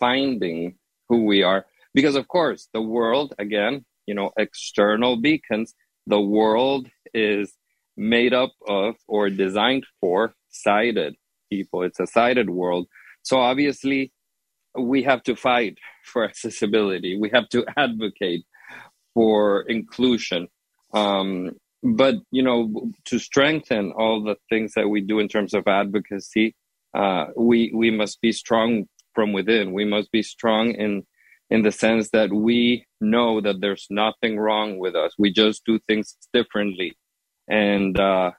[0.00, 0.78] finding
[1.10, 1.66] who we are.
[1.92, 5.74] Because, of course, the world, again, you know, external beacons,
[6.06, 7.52] the world is
[7.94, 11.16] made up of or designed for sighted
[11.52, 11.82] people.
[11.82, 12.86] It's a sighted world.
[13.22, 14.10] So obviously,
[14.74, 17.18] we have to fight for accessibility.
[17.20, 18.46] We have to advocate
[19.12, 20.48] for inclusion.
[20.94, 21.50] Um,
[21.82, 26.54] but you know, to strengthen all the things that we do in terms of advocacy,
[26.96, 29.72] uh, we we must be strong from within.
[29.72, 31.04] We must be strong in
[31.50, 35.12] in the sense that we know that there's nothing wrong with us.
[35.18, 36.96] We just do things differently,
[37.48, 38.32] and uh,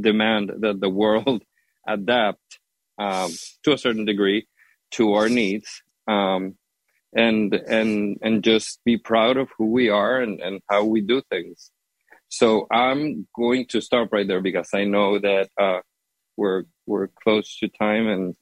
[0.00, 1.42] demand that the world
[1.88, 2.60] adapt
[2.98, 3.30] um,
[3.64, 4.46] to a certain degree
[4.92, 6.56] to our needs, um,
[7.14, 11.22] and and and just be proud of who we are and, and how we do
[11.30, 11.70] things.
[12.28, 15.80] So I'm going to stop right there because I know that uh,
[16.38, 18.36] we're we're close to time and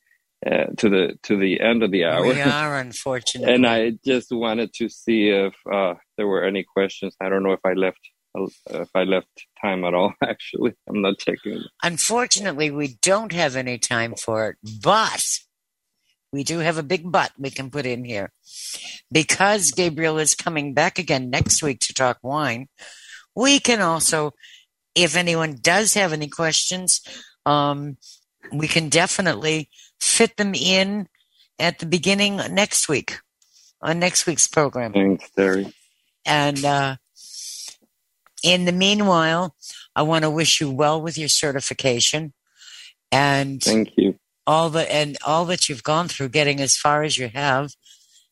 [0.46, 2.22] uh, to the to the end of the hour.
[2.22, 7.16] We are unfortunately, and I just wanted to see if uh, there were any questions.
[7.20, 8.00] I don't know if I left
[8.38, 10.12] uh, if I left time at all.
[10.22, 11.64] Actually, I'm not checking.
[11.82, 15.24] Unfortunately, we don't have any time for it, but
[16.32, 18.30] we do have a big but we can put in here
[19.10, 22.68] because Gabriel is coming back again next week to talk wine.
[23.34, 24.32] We can also,
[24.94, 27.00] if anyone does have any questions,
[27.46, 27.96] um,
[28.52, 31.08] we can definitely fit them in
[31.58, 33.18] at the beginning next week
[33.80, 34.92] on next week's program.
[34.92, 35.72] Thanks, Terry.
[36.26, 36.96] And uh,
[38.42, 39.54] in the meanwhile,
[39.94, 42.34] I want to wish you well with your certification.
[43.12, 44.18] And thank you.
[44.46, 47.72] All the and all that you've gone through, getting as far as you have,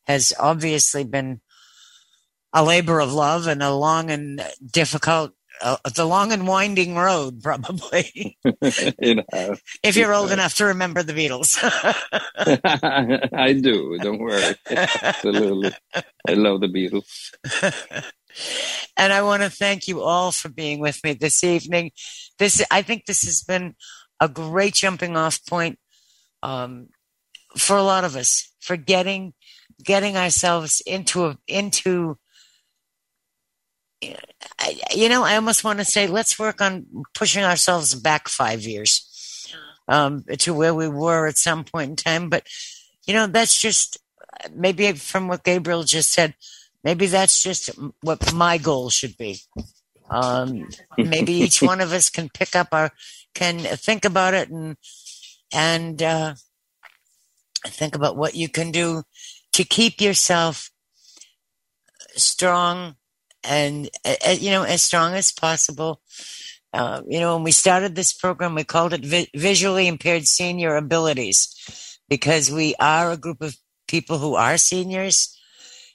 [0.07, 1.41] has obviously been
[2.53, 7.43] a labor of love and a long and difficult uh, a long and winding road,
[7.43, 8.39] probably.
[8.45, 11.59] if you're old enough to remember the Beatles.
[13.33, 13.99] I do.
[13.99, 14.55] Don't worry.
[14.71, 15.73] Absolutely.
[16.27, 17.33] I love the Beatles.
[18.97, 21.93] and I want to thank you all for being with me this evening.
[22.39, 23.75] This, I think, this has been
[24.21, 25.79] a great jumping off point
[26.43, 26.89] um,
[27.57, 29.35] for a lot of us for getting
[29.83, 32.17] getting ourselves into a, into
[34.95, 39.49] you know, I almost want to say, let's work on pushing ourselves back five years
[39.89, 42.29] um, to where we were at some point in time.
[42.29, 42.47] But,
[43.07, 43.99] you know, that's just
[44.55, 46.35] maybe from what Gabriel just said,
[46.83, 49.39] maybe that's just what my goal should be.
[50.11, 52.91] Um, maybe each one of us can pick up our,
[53.35, 54.77] can think about it and,
[55.53, 56.35] and, uh,
[57.67, 59.03] think about what you can do
[59.53, 60.71] to keep yourself
[62.17, 62.97] strong
[63.45, 66.01] and uh, you know as strong as possible.
[66.73, 70.75] Uh, you know, when we started this program, we called it vi- visually impaired senior
[70.75, 75.39] abilities because we are a group of people who are seniors,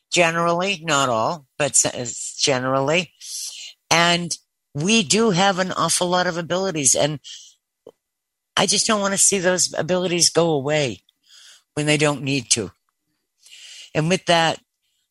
[0.10, 1.74] generally, not all, but
[2.38, 3.12] generally,
[3.92, 4.38] and
[4.74, 7.20] we do have an awful lot of abilities, and
[8.56, 11.04] I just don't want to see those abilities go away
[11.74, 12.72] when they don't need to.
[13.94, 14.60] And with that,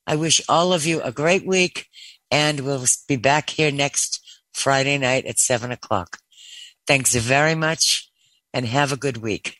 [0.06, 1.86] I wish all of you a great week
[2.30, 6.18] and we'll be back here next Friday night at seven o'clock.
[6.86, 8.10] Thanks very much
[8.52, 9.58] and have a good week.